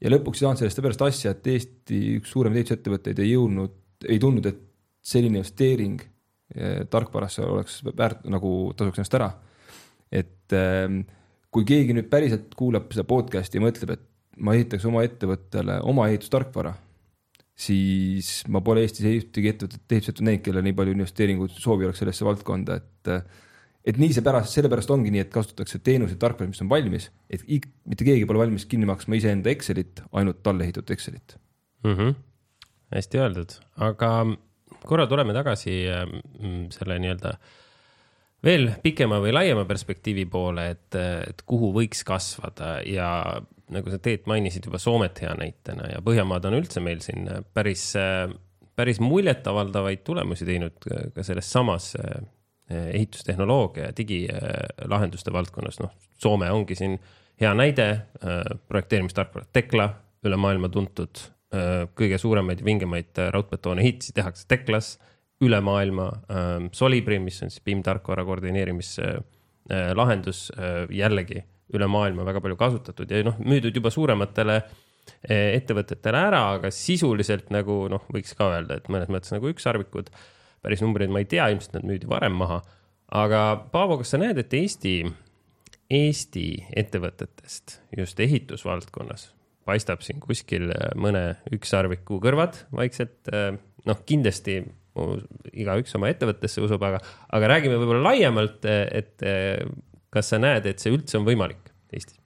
[0.00, 3.76] ja lõpuks ei saanud sellest seepärast asja, et Eesti üks suuremaid ehitusettevõtteid ei jõudnud,
[4.08, 4.60] ei tundnud, et
[5.04, 9.30] selline investeering eh, tarkvarasse oleks väärt, nagu tasuks ennast ära.
[10.10, 11.02] et ähm,
[11.54, 14.06] kui keegi nüüd päriselt kuulab seda podcast'i ja mõtleb, et
[14.42, 16.72] ma ehitaks oma ettevõttele oma ehitustarkvara,
[17.60, 22.26] siis ma pole Eestis ühtegi ettevõtet, ehitusettevõtet näinud, kellel nii palju investeeringuid soovi oleks sellesse
[22.26, 23.12] valdkonda, et
[23.84, 27.44] et nii see pärast, sellepärast ongi nii, et kasutatakse teenuseid tarkvara, mis on valmis, et
[27.48, 31.36] mitte keegi pole valmis kinni maksma iseenda Excelit, ainult talle ehitatud Excelit
[31.84, 31.94] mm.
[31.96, 32.14] -hmm.
[32.94, 33.56] hästi öeldud,
[33.88, 34.12] aga
[34.84, 37.34] korra tuleme tagasi mm, selle nii-öelda
[38.44, 40.96] veel pikema või laiema perspektiivi poole, et,
[41.28, 46.48] et kuhu võiks kasvada ja nagu sa Teet mainisid juba Soomet hea näitena ja Põhjamaad
[46.48, 47.92] on üldse meil siin päris,
[48.76, 51.92] päris muljetavaldavaid tulemusi teinud ka selles samas
[52.70, 55.90] ehitustehnoloogia ja digilahenduste valdkonnas, noh,
[56.20, 56.98] Soome ongi siin
[57.40, 57.86] hea näide,
[58.68, 59.86] projekteerimistarkvara Tekla,
[60.28, 61.22] üle maailma tuntud,
[61.96, 64.98] kõige suuremaid ja vingemaid raudbetoone ehitisi tehakse Teklas
[65.44, 66.68] üle maailma äh,.
[66.76, 71.38] Solibri, mis on siis BIM tarkvara koordineerimislahendus äh, äh, jällegi
[71.74, 74.64] üle maailma väga palju kasutatud ja noh, müüdud juba suurematele äh,
[75.56, 80.06] ettevõtetele ära, aga sisuliselt nagu noh, võiks ka öelda, et mõnes mõttes nagu ükssarvikud.
[80.64, 82.60] Päris numbreid ma ei tea, ilmselt nad müüdi varem maha.
[83.10, 83.42] aga
[83.72, 84.94] Paavo, kas sa näed, et Eesti,
[85.90, 86.46] Eesti
[86.82, 89.30] ettevõtetest just ehitusvaldkonnas
[89.66, 93.32] paistab siin kuskil äh, mõne ükssarviku kõrvad vaikselt?
[93.88, 94.60] noh, kindlasti
[95.56, 96.98] igaüks oma ettevõttesse usub, aga,
[97.32, 99.22] aga räägime võib-olla laiemalt, et
[100.12, 102.19] kas sa näed, et see üldse on võimalik Eestis?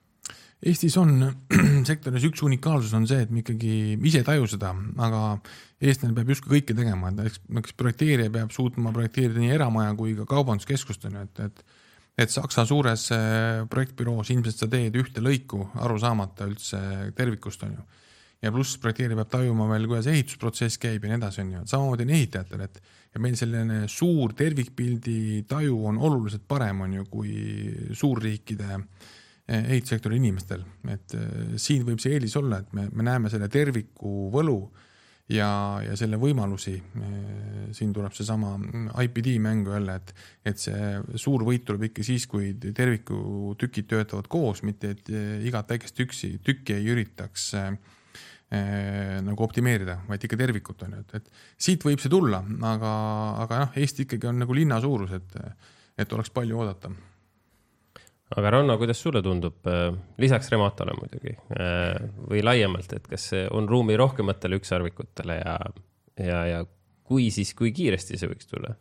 [0.65, 1.19] Eestis on
[1.91, 4.73] sektoris üks unikaalsus on see, et me ikkagi ise ei taju seda,
[5.05, 5.23] aga
[5.85, 10.15] eestlane peab justkui kõike tegema, et eks, eks projekteerija peab suutma projekteerida nii eramaja kui
[10.17, 11.83] ka kaubanduskeskust on ju, et, et
[12.15, 16.81] et Saksa suures eh, projektbüroos ilmselt sa teed ühte lõiku, aru saamata üldse
[17.17, 17.87] tervikust, on ju.
[18.45, 22.07] Ja pluss projekteerija peab tajuma veel, kuidas ehitusprotsess käib ja nii edasi, on ju, samamoodi
[22.07, 22.81] on ehitajatel, et
[23.15, 27.35] ja meil selline suur tervikpildi taju on oluliselt parem, on ju, kui
[27.97, 29.11] suurriikide eh,
[29.49, 34.31] ehitussektori inimestel, et eh, siin võib see eelis olla, et me, me näeme selle terviku
[34.33, 34.59] võlu
[35.29, 35.49] ja,
[35.85, 36.77] ja selle võimalusi.
[36.79, 38.55] Eh, siin tuleb seesama
[39.05, 40.15] IPD mängu jälle, et,
[40.53, 45.13] et see suur võit tuleb ikka siis, kui tervikutükid töötavad koos, mitte et
[45.45, 47.75] igat väikest tüksi, tükki ei üritaks äh,
[48.55, 52.91] Eh, nagu optimeerida, vaid ikka tervikut on ju, et, et siit võib see tulla, aga,
[53.43, 55.33] aga noh, Eesti ikkagi on nagu linna suurus, et,
[55.99, 56.93] et oleks palju oodata.
[58.35, 63.69] Aga Ranno, kuidas sulle tundub, eh, lisaks Rematole muidugi eh, või laiemalt, et kas on
[63.71, 65.59] ruumi rohkematele ükssarvikutele ja,
[66.19, 66.65] ja, ja
[67.05, 68.75] kui, siis kui kiiresti see võiks tulla?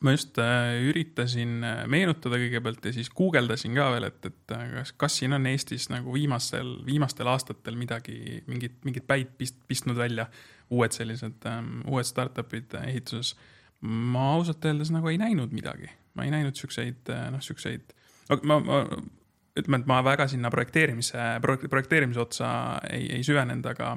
[0.00, 4.64] ma just äh, üritasin äh, meenutada kõigepealt ja siis guugeldasin ka veel, et, et äh,
[4.74, 9.98] kas, kas siin on Eestis nagu viimastel, viimastel aastatel midagi, mingit, mingit päid pist, pistnud
[9.98, 10.28] välja,
[10.74, 13.36] uued sellised um,, uued startup'id ehituses.
[13.80, 15.88] ma ausalt öeldes nagu ei näinud midagi,
[16.18, 17.92] ma ei näinud siukseid, noh, siukseid,
[18.42, 18.80] ma, ma
[19.56, 22.48] ütleme, et ma väga sinna projekteerimise, projekteerimise otsa
[22.90, 23.94] ei, ei süvenenud, aga,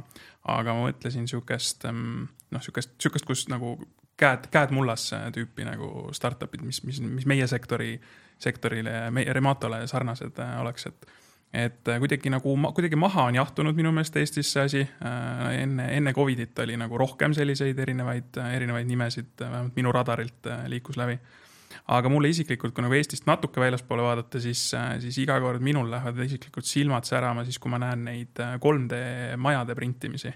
[0.56, 3.76] aga ma mõtlesin sihukest, noh, sihukest, sihukest, kus nagu
[4.20, 7.96] käed, käed mullas tüüpi nagu startup'id, mis, mis, mis meie sektori,
[8.40, 11.10] sektorile meie Rematole sarnased äh, oleks, et
[11.50, 14.82] et äh, kuidagi nagu, kuidagi maha on jahtunud minu meelest Eestis see asi.
[14.86, 21.00] Äh, enne, enne Covidit oli nagu rohkem selliseid erinevaid, erinevaid nimesid, vähemalt minu radarilt liikus
[21.02, 21.18] läbi.
[21.88, 24.70] Aga mulle isiklikult, kui nagu Eestist natuke väljaspoole vaadata, siis,
[25.04, 29.04] siis iga kord minul lähevad isiklikult silmad särama siis, kui ma näen neid 3D
[29.42, 30.34] majade printimisi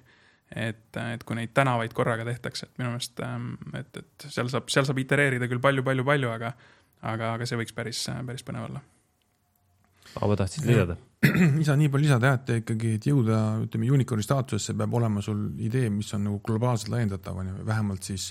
[0.55, 4.69] et, et kui neid tänavaid korraga tehtakse, et minu meelest, ähm, et, et seal saab,
[4.73, 6.53] seal saab itereerida küll palju-palju-palju, aga,
[7.13, 8.83] aga, aga see võiks päris, päris põnev olla.
[10.19, 10.97] Aavo, tahtsid lisada?
[11.57, 15.23] ei saa nii palju lisada jah, et ikkagi, et jõuda, ütleme, unicorn'i staatusesse peab olema
[15.25, 18.29] sul idee, mis on nagu globaalselt laiendatav, on ju, vähemalt siis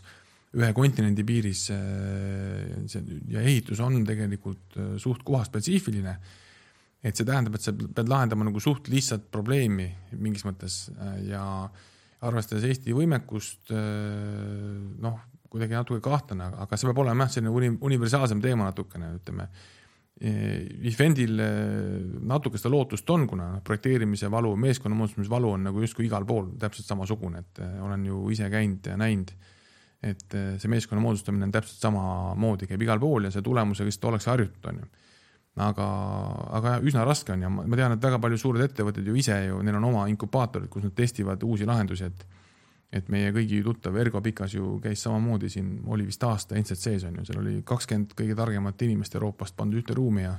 [0.53, 1.67] ühe kontinendi piiris.
[1.67, 6.17] see ja ehitus on tegelikult äh, suht kohaspetsiifiline.
[7.03, 11.45] et see tähendab, et sa pead lahendama nagu suht lihtsat probleemi mingis mõttes äh, ja
[12.23, 13.81] arvestades Eesti võimekust, äh,
[15.03, 15.21] noh,
[15.53, 19.49] kuidagi natuke kahtlane, aga see peab olema jah, selline uni-, universaalsem teema natukene, ütleme.
[20.23, 21.49] Ifendil äh,
[22.29, 26.53] natuke seda lootust on, kuna projekteerimise valu, meeskonna moodustamise valu on nagu justkui igal pool
[26.63, 29.33] täpselt samasugune, et äh, olen ju ise käinud ja näinud,
[30.03, 34.31] et see meeskonna moodustamine on täpselt samamoodi, käib igal pool ja see tulemusega lihtsalt ollakse
[34.33, 34.91] harjutatud, on ju.
[35.63, 35.87] Aga,
[36.57, 39.59] aga üsna raske on ja ma tean, et väga paljud suured ettevõtted ju ise ju,
[39.61, 42.25] neil on oma inkubaatorid, kus nad testivad uusi lahendusi, et
[42.93, 47.15] et meie kõigi tuttav Ergo Pikas ju käis samamoodi siin, oli vist aasta NCC-s on
[47.21, 50.35] ju, seal oli kakskümmend kõige targemat inimest Euroopast pandud ühte ruumi ja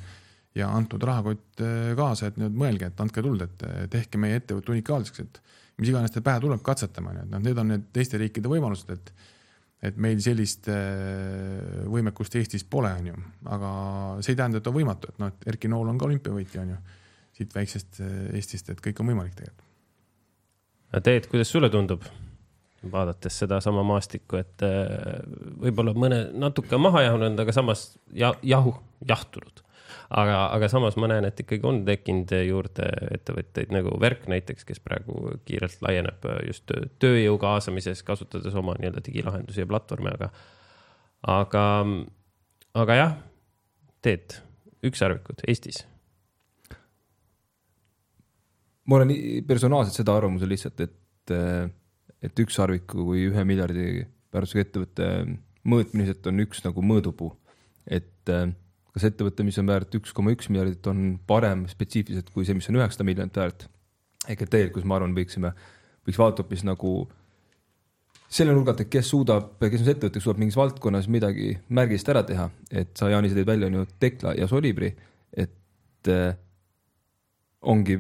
[0.54, 4.70] ja antud rahakott äh, kaasa, et nüüd mõelge, et andke tuld, et tehke meie ettevõte
[4.76, 5.40] unikaalseks, et
[5.82, 9.14] mis iganes teil pähe tuleb, et noh, need on need teiste riikide võimalused, et
[9.84, 13.22] et meil sellist äh, võimekust Eestis pole, on ju,
[13.52, 13.72] aga
[14.24, 16.76] see ei tähenda, et on võimatu, et noh, et Erki Nool on ka olümpiavõitja, on
[16.76, 16.82] ju,
[17.40, 19.70] siit väiksest äh, Eestist, et kõik on võimalik tegelikult.
[21.04, 22.04] Teet, kuidas sulle tundub,
[22.92, 25.20] vaadates sedasama maastikku, et äh,
[25.66, 28.76] võib-olla mõne natuke maha jahunud, aga samas ja, jahu,
[29.10, 29.64] jahtunud
[30.10, 34.82] aga, aga samas ma näen, et ikkagi on tekkinud juurde ettevõtteid nagu Verk näiteks, kes
[34.84, 36.74] praegu kiirelt laieneb just
[37.04, 40.32] tööjõu kaasamises, kasutades oma nii-öelda digilahendusi ja platvorme, aga,
[41.40, 41.66] aga,
[42.86, 43.16] aga jah,
[44.04, 44.42] Teet,
[44.84, 45.86] ükssarvikud Eestis
[48.90, 49.14] ma olen
[49.48, 51.34] personaalselt seda arvamusel lihtsalt, et,
[52.24, 55.10] et ükssarviku või ühe miljardi väärtusega ettevõtte
[55.70, 57.32] mõõtmised on üks nagu mõõdupuu.
[57.88, 58.32] et
[58.94, 62.70] kas ettevõte, mis on väärt üks koma üks miljardit, on parem spetsiifiliselt kui see, mis
[62.70, 63.68] on üheksasada miljonit väärt.
[64.28, 65.52] ehk et tegelikult ma arvan, võiksime,
[66.08, 66.94] võiks vaadata hoopis nagu
[68.34, 72.10] selle nurgalt, et kes suudab, kes on see ettevõte, kes suudab mingis valdkonnas midagi märgilist
[72.10, 74.90] ära teha, et sa, Jaani, sa tõid välja on ju Tekla ja Solibri,
[75.38, 76.38] et äh,
[77.62, 77.98] ongi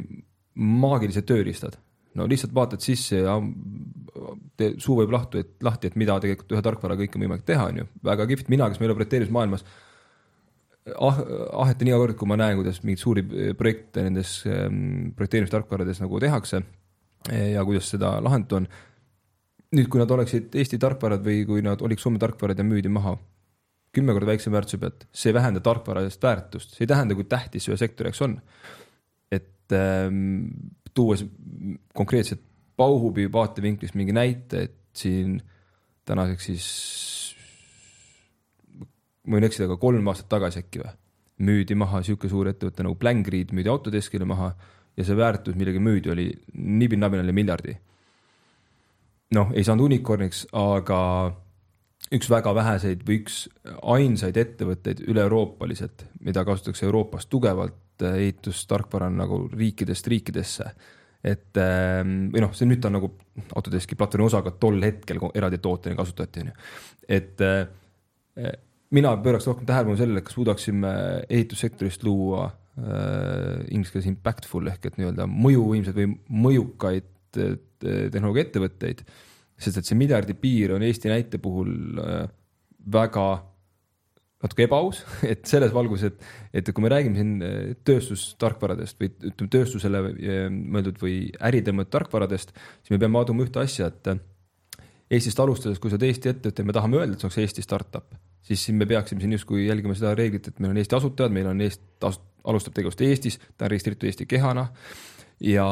[0.54, 1.78] maagilised tööriistad.
[2.14, 3.40] no lihtsalt vaatad sisse ja
[4.58, 7.70] te, suu võib lahtu, et lahti, et mida tegelikult ühe tarkvaraga kõike on võimalik teha,
[7.72, 7.88] on ju.
[8.06, 9.66] väga kihvt, mina, kes ma ei ole projekteerimismaailmas
[10.96, 11.20] ah,,
[11.64, 13.26] ahetan iga kord, kui ma näen, kuidas mingeid suuri
[13.60, 16.64] projekte nendes ähm, projekteerimistarkvarades nagu tehakse
[17.32, 18.66] ja kuidas seda lahendatud on.
[19.74, 23.16] nüüd, kui nad oleksid Eesti tarkvarad või kui nad oliks Soome tarkvarad ja müüdi maha
[23.94, 27.70] kümme korda väiksema väärtuse pealt, see ei vähenda tarkvaralisest väärtust, see ei tähenda, kui tähtis
[27.70, 28.40] ühe sektori jaoks on
[29.74, 30.50] et ähm,
[30.94, 31.26] tuues
[31.94, 32.42] konkreetselt
[32.78, 35.36] Bauhubi vaatevinklist mingi näite, et siin
[36.10, 36.70] tänaseks siis,
[39.28, 40.94] ma võin eksida, aga kolm aastat tagasi äkki või,
[41.44, 44.52] müüdi maha niisugune suur ettevõte nagu Blankgrid müüdi Autodeskile maha
[44.98, 47.78] ja see väärtus, millega müüdi, oli nibin-nabin oli miljardi.
[49.34, 51.00] noh, ei saanud unicorniks, aga
[52.14, 53.38] üks väga väheseid või üks
[53.96, 60.70] ainsaid ettevõtteid üle-euroopaliselt, mida kasutatakse Euroopas tugevalt ehitustarkvara on nagu riikidest riikidesse.
[61.24, 63.10] et ähm, või noh, see nüüd ta on nagu
[63.56, 66.56] Autodeski platvormi osa, aga tol hetkel eraldi tootena kasutati, on ju.
[67.08, 67.68] et äh,
[68.94, 70.94] mina pööraks rohkem tähelepanu sellele, kas suudaksime
[71.30, 76.12] ehitussektorist luua äh, inglise keeles impactful ehk et nii-öelda mõjuvõimsaid või
[76.48, 79.02] mõjukaid äh, tehnoloogiaettevõtteid,
[79.60, 81.74] sest et see miljardi piir on Eesti näite puhul
[82.04, 82.28] äh,
[82.94, 83.28] väga
[84.44, 86.28] natuke ebaaus, et selles valguses, et,
[86.60, 91.94] et kui me räägime siin eh, tööstustarkvaradest või ütleme, tööstusele eh, mõeldud või äridele mõeldud
[91.96, 94.22] tarkvaradest, siis me peame vaatama ühte asja, et eh,
[95.14, 98.16] Eestist alustades, kui sa oled Eesti ettevõte me tahame öelda, et see oleks Eesti startup,
[98.44, 101.50] siis siin me peaksime siin justkui jälgima seda reeglit, et meil on Eesti asutajad, meil
[101.52, 102.12] on Eesti,
[102.44, 104.68] alustab tegevust Eestis, ta on registreeritud Eesti kehana
[105.44, 105.68] ja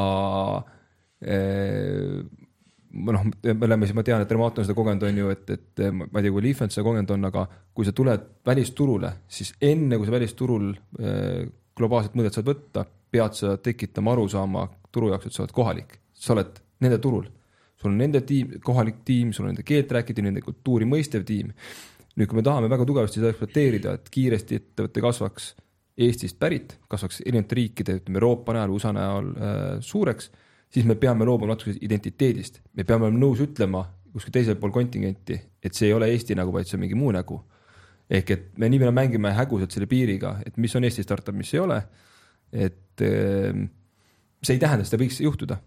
[2.91, 5.83] noh, me oleme siis, ma tean, et Remote on seda kogenud, on ju, et, et
[5.93, 7.45] ma ei tea, kui Leafant seda kogenud on, aga
[7.75, 11.45] kui sa tuled välisturule, siis enne kui sa välisturul eh,
[11.77, 16.35] globaalset mõõdet saad võtta, pead sa tekitama arusaama turu jaoks, et sa oled kohalik, sa
[16.35, 17.29] oled nende turul.
[17.81, 21.49] sul on nende tiim, kohalik tiim, sul on nende keelt rääkida, nende kultuuri mõistev tiim.
[22.17, 25.53] Nüüd, kui me tahame väga tugevasti seda ekspluateerida, et kiiresti ettevõte kasvaks
[26.01, 30.31] Eestist pärit, kasvaks erinevate riikide, ütleme Euroopa näol, USA näol äh, suureks
[30.73, 35.37] siis me peame loobuma natuke identiteedist, me peame olema nõus ütlema kuskil teisel pool kontingenti,
[35.63, 37.39] et see ei ole Eesti nägu, vaid see on mingi muu nägu.
[38.11, 41.53] ehk et me nii palju mängime häguselt selle piiriga, et mis on Eesti startup, mis
[41.53, 41.81] ei ole.
[42.51, 43.69] et ehm,
[44.43, 45.61] see ei tähenda, seda võiks juhtuda,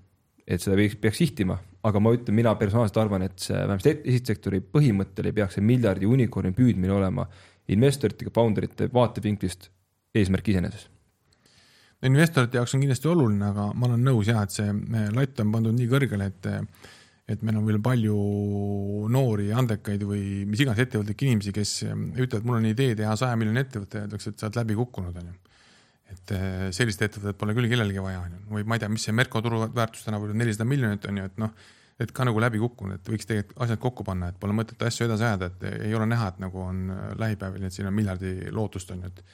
[0.46, 4.60] et seda võiks, peaks sihtima, aga ma ütlen, mina personaalselt arvan, et see vähemalt esisektori
[4.60, 7.28] põhimõttel ei peaks see miljardi unicorn'i püüdmine olema
[7.72, 9.70] investorite, founder ite vaatevinklist
[10.14, 10.90] eesmärk iseeneses
[12.04, 14.68] investorite jaoks on kindlasti oluline, aga ma olen nõus jah, et see
[15.14, 16.50] latt on pandud nii kõrgele, et
[17.24, 18.14] et meil on veel palju
[19.08, 23.62] noori, andekaid või mis iganes ettevõtlikke inimesi, kes ütlevad, mul on idee teha saja miljoni
[23.62, 25.32] ettevõte ja öeldakse, et sa oled läbi kukkunud, onju.
[26.14, 28.42] Et eh, sellist ettevõtet pole küll kellelgi vaja, onju.
[28.56, 31.52] või ma ei tea, mis see Merko turuväärtus tänapäeval on, nelisada miljonit onju, et noh,
[32.02, 35.06] et ka nagu läbi kukkunud, et võiks tegelikult asjad kokku panna, et pole mõtet asju
[35.06, 36.86] edasi ajada, et ei ole näha, et nagu on
[37.20, 39.26] lähipäevil, et siin on miljardi lootust onju, et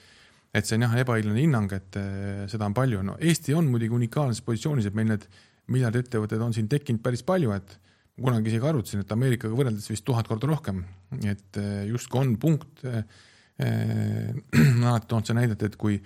[0.51, 3.95] et see on jah, ebaõiglane hinnang, et eh, seda on palju, no Eesti on muidugi
[4.01, 5.29] unikaalses positsioonis, et meil need
[5.71, 7.77] miljardettevõtted on siin tekkinud päris palju, et
[8.21, 10.83] kunagi isegi arvutasin, et Ameerikaga võrreldes vist tuhat korda rohkem,
[11.23, 12.83] et justkui on punkt
[13.61, 15.99] ma alati toon seda näidet, et kui,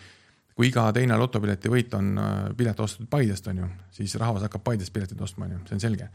[0.54, 4.64] kui iga teine lotopileti võit on eh, pilet ostetud Paidest, on ju, siis rahvas hakkab
[4.64, 6.08] Paidest piletit ostma, on ju, see on selge.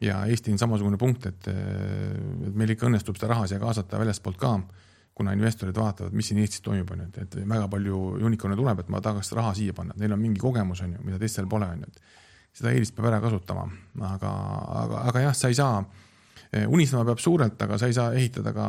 [0.00, 4.40] ja Eesti on samasugune punkt, et, et meil ikka õnnestub seda raha siia kaasata väljastpoolt
[4.40, 4.58] ka
[5.16, 8.82] kuna investorid vaatavad, mis siin Eestis toimub, on ju, et, et väga palju unicorn'e tuleb,
[8.82, 11.68] et ma tahaks raha siia panna, neil on mingi kogemus, on ju, mida teistel pole,
[11.72, 13.64] on ju, et seda eelist peab ära kasutama,
[14.10, 14.32] aga,
[14.82, 15.80] aga, aga jah, sa ei saa,
[16.68, 18.68] unistama peab suurelt, aga sa ei saa ehitada ka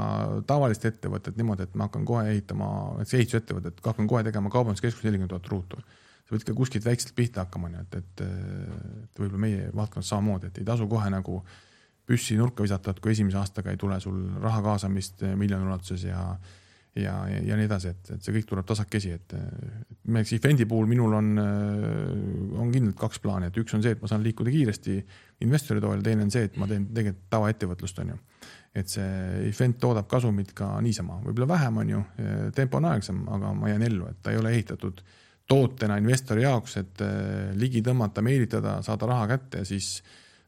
[0.49, 2.69] tavalist ettevõtet niimoodi, et ma hakkan kohe ehitama,
[3.05, 5.81] ehitusettevõtet, hakkan kohe tegema kaubanduskeskus nelikümmend tuhat ruutu.
[6.27, 8.21] sa pead ikka kuskilt väikselt pihta hakkama, nii et, et,
[9.05, 11.41] et võib-olla meie valdkonnas samamoodi, et ei tasu kohe nagu
[12.07, 16.23] püssi nurka visata, et kui esimese aastaga ei tule sul raha kaasamist miljoni ulatuses ja
[17.01, 19.35] ja, ja, nii edasi, et, et see kõik tuleb tasakesi, et
[20.07, 24.09] näiteks Ifendi puhul minul on, on kindlalt kaks plaani, et üks on see, et ma
[24.11, 24.97] saan liikuda kiiresti
[25.45, 28.19] investori toel, teine on see, et ma teen tegelikult tavaettevõtlust, on ju.
[28.77, 32.03] et see Ifend toodab kasumit ka niisama, võib-olla vähem, on ju,
[32.57, 35.03] tempo on aeglasem, aga ma jään ellu, et ta ei ole ehitatud
[35.47, 37.03] tootena investori jaoks, et
[37.59, 40.01] ligi tõmmata, meelitada, saada raha kätte ja siis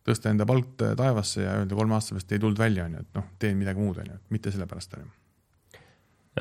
[0.05, 3.17] tõsta enda palk taevasse ja öelda kolme aasta pärast ei tulnud välja, on ju, et
[3.19, 5.18] noh, teen midagi muud, on ju, mitte sellepärast, on ju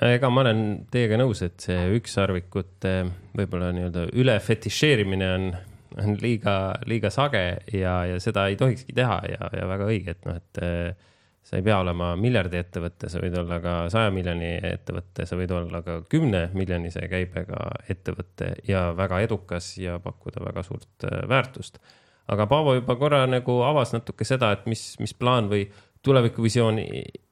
[0.05, 2.95] ega ma olen teiega nõus, et see ükssarvikute
[3.37, 5.51] võib-olla nii-öelda üle fetišeerimine on,
[5.99, 6.55] on liiga,
[6.91, 7.45] liiga sage
[7.75, 11.09] ja, ja seda ei tohikski teha ja, ja väga õige, et noh, et eh,
[11.49, 15.55] sa ei pea olema miljardi ettevõte, sa võid olla ka saja miljoni ettevõte, sa võid
[15.57, 21.81] olla ka kümne miljonise käibega ettevõte ja väga edukas ja pakkuda väga suurt eh, väärtust.
[22.29, 25.67] aga Paavo juba korra nagu avas natuke seda, et mis, mis plaan või
[26.07, 26.79] tulevikuvisioon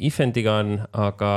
[0.02, 1.32] Ifendiga on, aga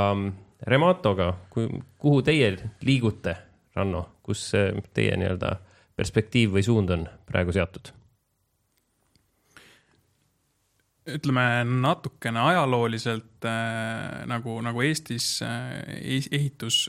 [0.67, 2.51] Rematoga, kuhu teie
[2.83, 3.35] liigute,
[3.75, 4.49] Ranno, kus
[4.93, 5.53] teie nii-öelda
[5.95, 7.93] perspektiiv või suund on praegu seatud?
[11.09, 15.71] ütleme natukene ajalooliselt äh, nagu, nagu Eestis äh,
[16.29, 16.83] ehitus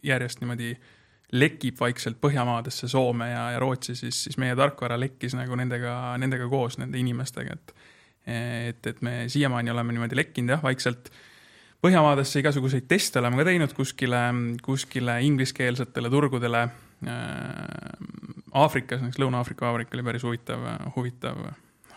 [0.00, 0.70] järjest niimoodi
[1.36, 5.92] lekib vaikselt Põhjamaadesse, Soome ja, ja Rootsi, siis, siis meie tarkvara lekkis nagu nendega,
[6.22, 7.74] nendega koos, nende inimestega, et
[8.30, 11.20] et, et me siiamaani oleme niimoodi lekkinud jah, vaikselt äh,
[11.80, 14.20] Põhjamaadesse igasuguseid teste oleme ka teinud kuskile,
[14.64, 16.66] kuskile ingliskeelsetele turgudele.
[17.08, 17.94] Äh,
[18.60, 20.66] Aafrikas, näiteks Lõuna-Aafrika Vabariik oli päris huvitav,
[20.96, 21.38] huvitav,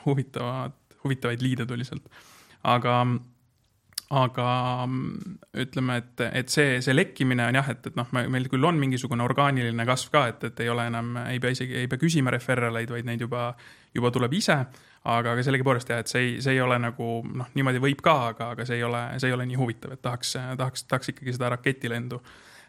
[0.05, 2.05] huvitavad, huvitavaid liide tuli sealt.
[2.63, 3.01] aga,
[4.15, 4.47] aga
[5.65, 9.25] ütleme, et, et see, see lekkimine on jah, et, et noh, meil küll on mingisugune
[9.25, 12.93] orgaaniline kasv ka, et, et ei ole enam, ei pea isegi, ei pea küsima referraleid,
[12.93, 13.49] vaid neid juba,
[13.91, 14.61] juba tuleb ise
[15.03, 18.15] aga, aga sellegipoolest jah, et see ei, see ei ole nagu noh, niimoodi võib ka,
[18.31, 21.35] aga, aga see ei ole, see ei ole nii huvitav, et tahaks, tahaks, tahaks ikkagi
[21.35, 22.21] seda raketilendu.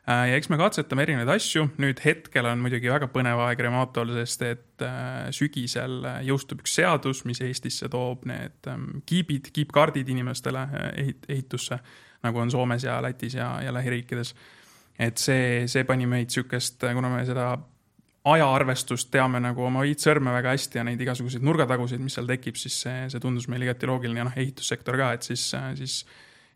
[0.04, 4.10] Äh, ja eks me katsetame erinevaid asju, nüüd hetkel on muidugi väga põnev aeg Rematol,
[4.18, 10.66] sest et äh, sügisel jõustub üks seadus, mis Eestisse toob need ähm, kiibid, kiipkaardid inimestele
[10.66, 11.78] äh, ehit-, ehitusse,
[12.26, 14.34] nagu on Soomes ja Lätis ja, ja lähiriikides.
[14.98, 17.54] et see, see pani meid sihukest, kuna me seda
[18.24, 22.78] ajaarvestust teame nagu oma viitsõrme väga hästi ja neid igasuguseid nurgatagusid, mis seal tekib, siis
[22.86, 25.44] see, see tundus meile igati loogiline ja noh, ehitussektor ka, et siis,
[25.76, 25.98] siis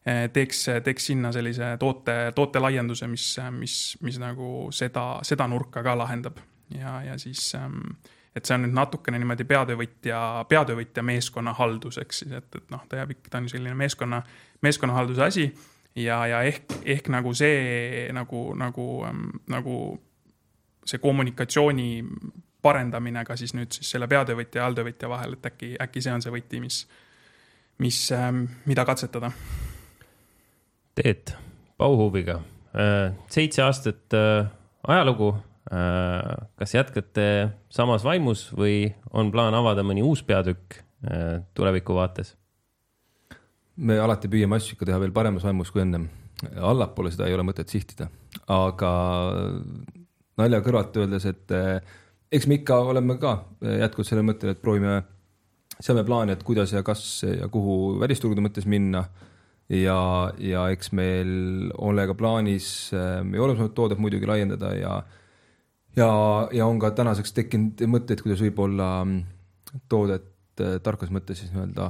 [0.09, 3.27] eh, teeks, teeks sinna sellise toote, toote laienduse, mis,
[3.59, 6.41] mis, mis nagu seda, seda nurka ka lahendab.
[6.73, 7.85] ja, ja siis, ehm,
[8.37, 13.03] et see on nüüd natukene niimoodi peatöövõtja, peatöövõtja meeskonna halduseks siis, et, et noh, ta
[13.03, 14.23] jääb ikka, ta on selline meeskonna,
[14.65, 15.49] meeskonnahalduse asi
[15.97, 19.75] ja, ja ehk, ehk nagu see nagu, nagu, ehm, nagu
[20.89, 21.89] see kommunikatsiooni
[22.63, 26.25] parendamine ka siis nüüd siis selle peatöövõtja ja alltöövõtja vahel, et äkki, äkki see on
[26.25, 26.81] see võti, mis,
[27.83, 29.31] mis, ähm, mida katsetada.
[30.99, 31.37] Teet,
[31.79, 32.41] Bauhubiga,
[32.75, 34.49] äh, seitse aastat äh,
[34.89, 35.37] ajalugu.
[35.69, 37.29] Äh, kas jätkate
[37.71, 40.83] samas vaimus või on plaan avada mõni uus peatükk
[41.55, 42.33] tuleviku vaates?
[43.79, 46.09] me alati püüame asju ikka teha veel paremas vaimus kui ennem.
[46.57, 48.09] allapoole seda ei ole mõtet sihtida,
[48.51, 48.91] aga
[50.39, 51.95] nalja kõrvalt öeldes, et eh,
[52.33, 55.01] eks me ikka oleme ka eh, jätkuvalt sellel mõttel, et proovime,
[55.79, 59.09] seame plaane, et kuidas ja kas ja kuhu välisturgude mõttes minna.
[59.69, 64.95] ja, ja eks meil ole ka plaanis eh, meie olemasolevat toodet muidugi laiendada ja,
[65.97, 66.09] ja,
[66.53, 69.21] ja on ka tänaseks tekkinud mõtteid, kuidas võib-olla mm,
[69.89, 70.35] toodet
[70.83, 71.85] tarkas mõttes siis nii-öelda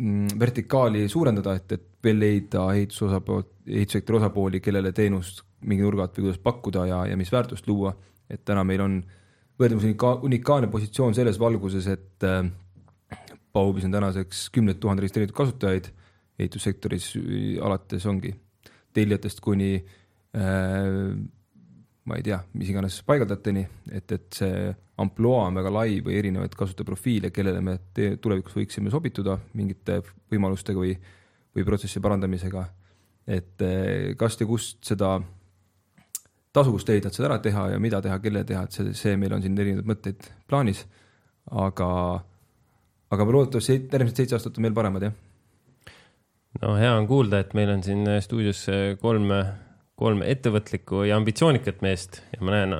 [0.00, 6.16] mm, vertikaali suurendada, et, et veel leida ehitusosapool, ehitussektori osapooli, kellele teenust mingi nurga alt
[6.16, 7.94] või kuidas pakkuda ja, ja mis väärtust luua.
[8.30, 9.00] et täna meil on
[9.58, 12.46] võrdlemisi unika, unikaalne positsioon selles valguses, et äh,
[13.52, 15.90] Baubis on tänaseks kümneid tuhandeid registreeritud kasutajaid
[16.38, 17.10] ehitussektoris,
[17.60, 18.30] alates ongi
[18.94, 21.10] tellijatest kuni äh,
[22.04, 24.70] ma ei tea, mis iganes paigaldajateni, et, et see
[25.00, 27.76] ampluaa on väga lai või erinevaid kasutajaprofiile, kellele me
[28.20, 30.00] tulevikus võiksime sobituda mingite
[30.32, 30.94] võimalustega või
[31.56, 32.64] või protsessi parandamisega.
[33.26, 35.20] et eh, kast ja kust seda
[36.52, 39.36] tasuvust leida, et seda ära teha ja mida teha, kellele teha, et see, see meil
[39.36, 40.86] on siin erinevaid mõtteid plaanis.
[41.50, 41.90] aga,
[43.10, 45.14] aga loodetavasti järgmised seitse aastat on veel paremad, jah.
[46.62, 48.66] no hea on kuulda, et meil on siin stuudios
[49.00, 49.30] kolm
[50.00, 52.74] kolm ettevõtlikku ja ambitsioonikat meest ja ma näen,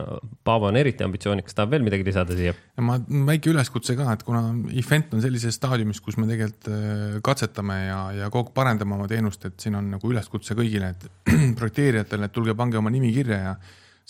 [0.46, 2.54] Paavo on eriti ambitsioonikas, tahab veel midagi lisada siia?
[2.80, 2.96] ma,
[3.28, 4.42] väike üleskutse ka, et kuna
[4.80, 9.08] event on sellises staadiumis, kus me tegelikult äh, katsetame ja, ja kogu aeg parendame oma
[9.10, 11.06] teenust, et siin on nagu üleskutse kõigile, et
[11.60, 13.56] projekteerijatele, et tulge, pange oma nimi kirja ja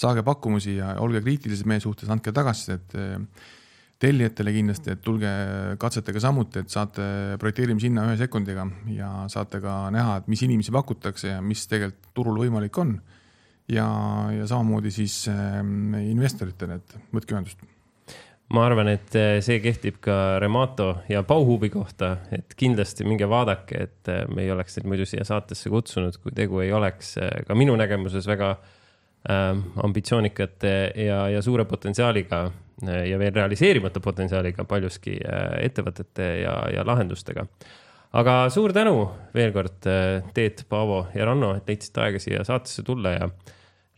[0.00, 2.94] saage pakkumusi ja olge kriitilised meie suhtes, andke tagasisidet.
[4.01, 5.30] Tellijatele kindlasti, et tulge
[5.80, 7.05] katsetage samuti, et saate
[7.40, 12.14] projekteerimise hinna ühe sekundiga ja saate ka näha, et mis inimesi pakutakse ja mis tegelikult
[12.16, 12.96] turul võimalik on.
[13.70, 13.86] ja,
[14.34, 15.61] ja samamoodi siis äh,
[16.11, 17.61] investoritele, et võtke ühendust
[18.51, 23.84] ma arvan, et äh, see kehtib ka Remato ja Bauhubi kohta, et kindlasti minge vaadake,
[23.84, 27.44] et äh, me ei oleks teid muidu siia saatesse kutsunud, kui tegu ei oleks äh,
[27.46, 28.76] ka minu nägemuses väga äh,
[29.29, 32.39] ambitsioonikate ja, ja suure potentsiaaliga
[32.89, 35.18] ja veel realiseerimata potentsiaaliga paljuski
[35.61, 37.45] ettevõtete ja, ja lahendustega.
[38.16, 38.95] aga suur tänu
[39.35, 39.85] veel kord,
[40.33, 43.29] Teet, Paavo ja Ranno, et leidsite aega siia saatesse tulla ja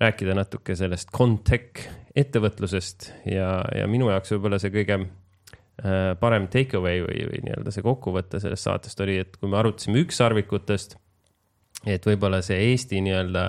[0.02, 1.86] rääkida natuke sellest Contech
[2.18, 7.74] ettevõtlusest ja, ja minu jaoks võib-olla see kõige äh, parem take away või, või nii-öelda
[7.74, 10.96] see kokkuvõte sellest saatest oli, et kui me arutasime ükssarvikutest,
[11.86, 13.46] et võib-olla see Eesti nii-öelda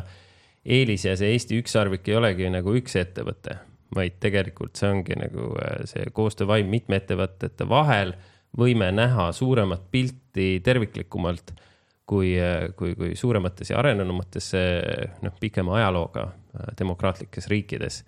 [0.66, 3.58] eelis ja see Eesti ükssarvik ei olegi nagu üks ettevõte,
[3.96, 8.16] vaid tegelikult see ongi nagu äh, see koostöövaim mitme ettevõtete vahel,
[8.58, 11.56] võime näha suuremat pilti terviklikumalt
[12.06, 12.34] kui,
[12.76, 14.52] kui, kui suuremates ja arenenumates
[15.24, 18.04] noh, pikema ajalooga äh, demokraatlikes riikides.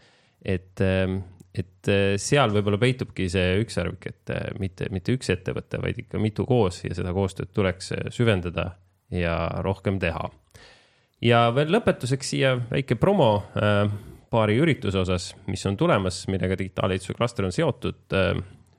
[0.45, 1.19] et, ähm,
[1.53, 6.19] et äh, seal võib-olla peitubki see ükssarvik, et äh, mitte, mitte üks ettevõte, vaid ikka
[6.19, 8.75] mitu koos ja seda koostööd tuleks süvendada
[9.11, 10.29] ja rohkem teha.
[11.21, 13.29] Ja veel lõpetuseks siia väike promo
[14.29, 18.03] paari ürituse osas, mis on tulemas, millega digitaalehituse klaster on seotud.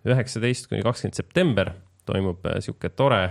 [0.07, 1.73] üheksateist kuni kakskümmend september
[2.07, 3.23] toimub sihuke tore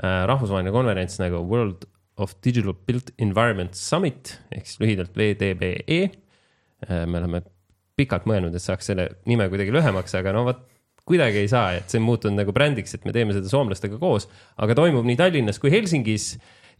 [0.00, 1.84] Äh, rahvusvaheline konverents nagu World
[2.16, 5.98] of Digital Built Environment Summit ehk siis lühidalt WDBE.
[6.86, 7.42] Äh, me oleme
[8.00, 10.62] pikalt mõelnud, et saaks selle nime kuidagi lühemaks, aga no vot
[11.04, 14.28] kuidagi ei saa, et see on muutunud nagu brändiks, et me teeme seda soomlastega koos,
[14.62, 16.30] aga toimub nii Tallinnas kui Helsingis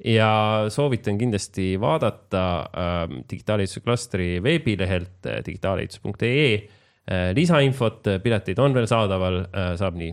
[0.04, 8.88] ja soovitan kindlasti vaadata äh, digitaalehituse klastri veebilehelt äh, digitaalehitus.ee äh, lisainfot, piletid on veel
[8.90, 10.12] saadaval äh,, saab nii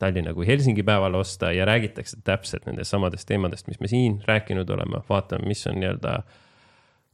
[0.00, 4.70] Tallinna kui Helsingi päeval osta ja räägitakse täpselt nendest samadest teemadest, mis me siin rääkinud
[4.72, 6.14] oleme, vaatame, mis on nii-öelda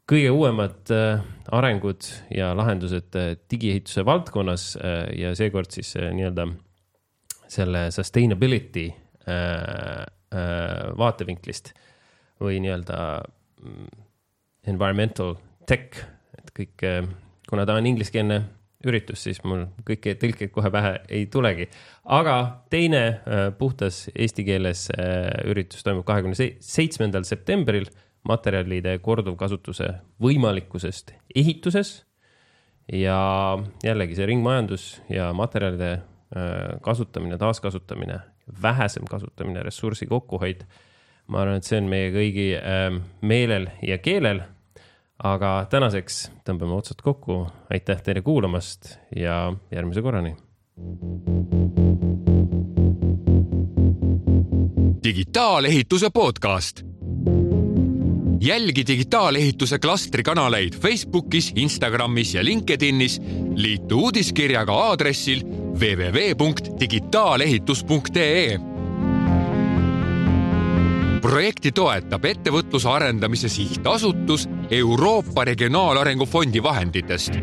[0.07, 6.47] kõige uuemad äh, arengud ja lahendused äh, digiehituse valdkonnas äh, ja seekord siis nii-öelda
[7.51, 8.89] selle sustainability
[10.99, 11.73] vaatevinklist
[12.43, 12.99] või nii-öelda
[13.63, 13.89] mm,
[14.73, 16.03] environmental tech,
[16.39, 16.85] et kõik,
[17.49, 18.43] kuna ta on ingliskeelne
[18.87, 21.69] üritus, siis mul kõiki tõlkeid kohe pähe ei tulegi.
[22.05, 27.89] aga teine äh, puhtas eesti keeles äh, üritus toimub kahekümne seitsmendal septembril
[28.27, 29.89] materjalide korduvkasutuse
[30.23, 32.05] võimalikkusest ehituses.
[32.93, 36.03] ja jällegi see ringmajandus ja materjalide
[36.83, 38.19] kasutamine, taaskasutamine,
[38.63, 40.65] vähesem kasutamine, ressursi kokkuhoid.
[41.27, 42.53] Ma arvan, et see on meie kõigi
[43.23, 44.45] meelel ja keelel
[45.25, 47.47] aga tänaseks tõmbame otsad kokku.
[47.71, 50.37] aitäh teile kuulamast ja järgmise korrani.
[55.05, 56.83] digitaalehituse podcast.
[58.41, 63.21] jälgi digitaalehituse klastri kanaleid Facebookis, Instagramis ja LinkedInis.
[63.55, 65.43] liitu uudiskirjaga aadressil
[65.81, 68.76] www.digitaalehitus.ee
[71.27, 77.41] projekti toetab Ettevõtluse Arendamise Sihtasutus Euroopa Regionaalarengu Fondi vahenditest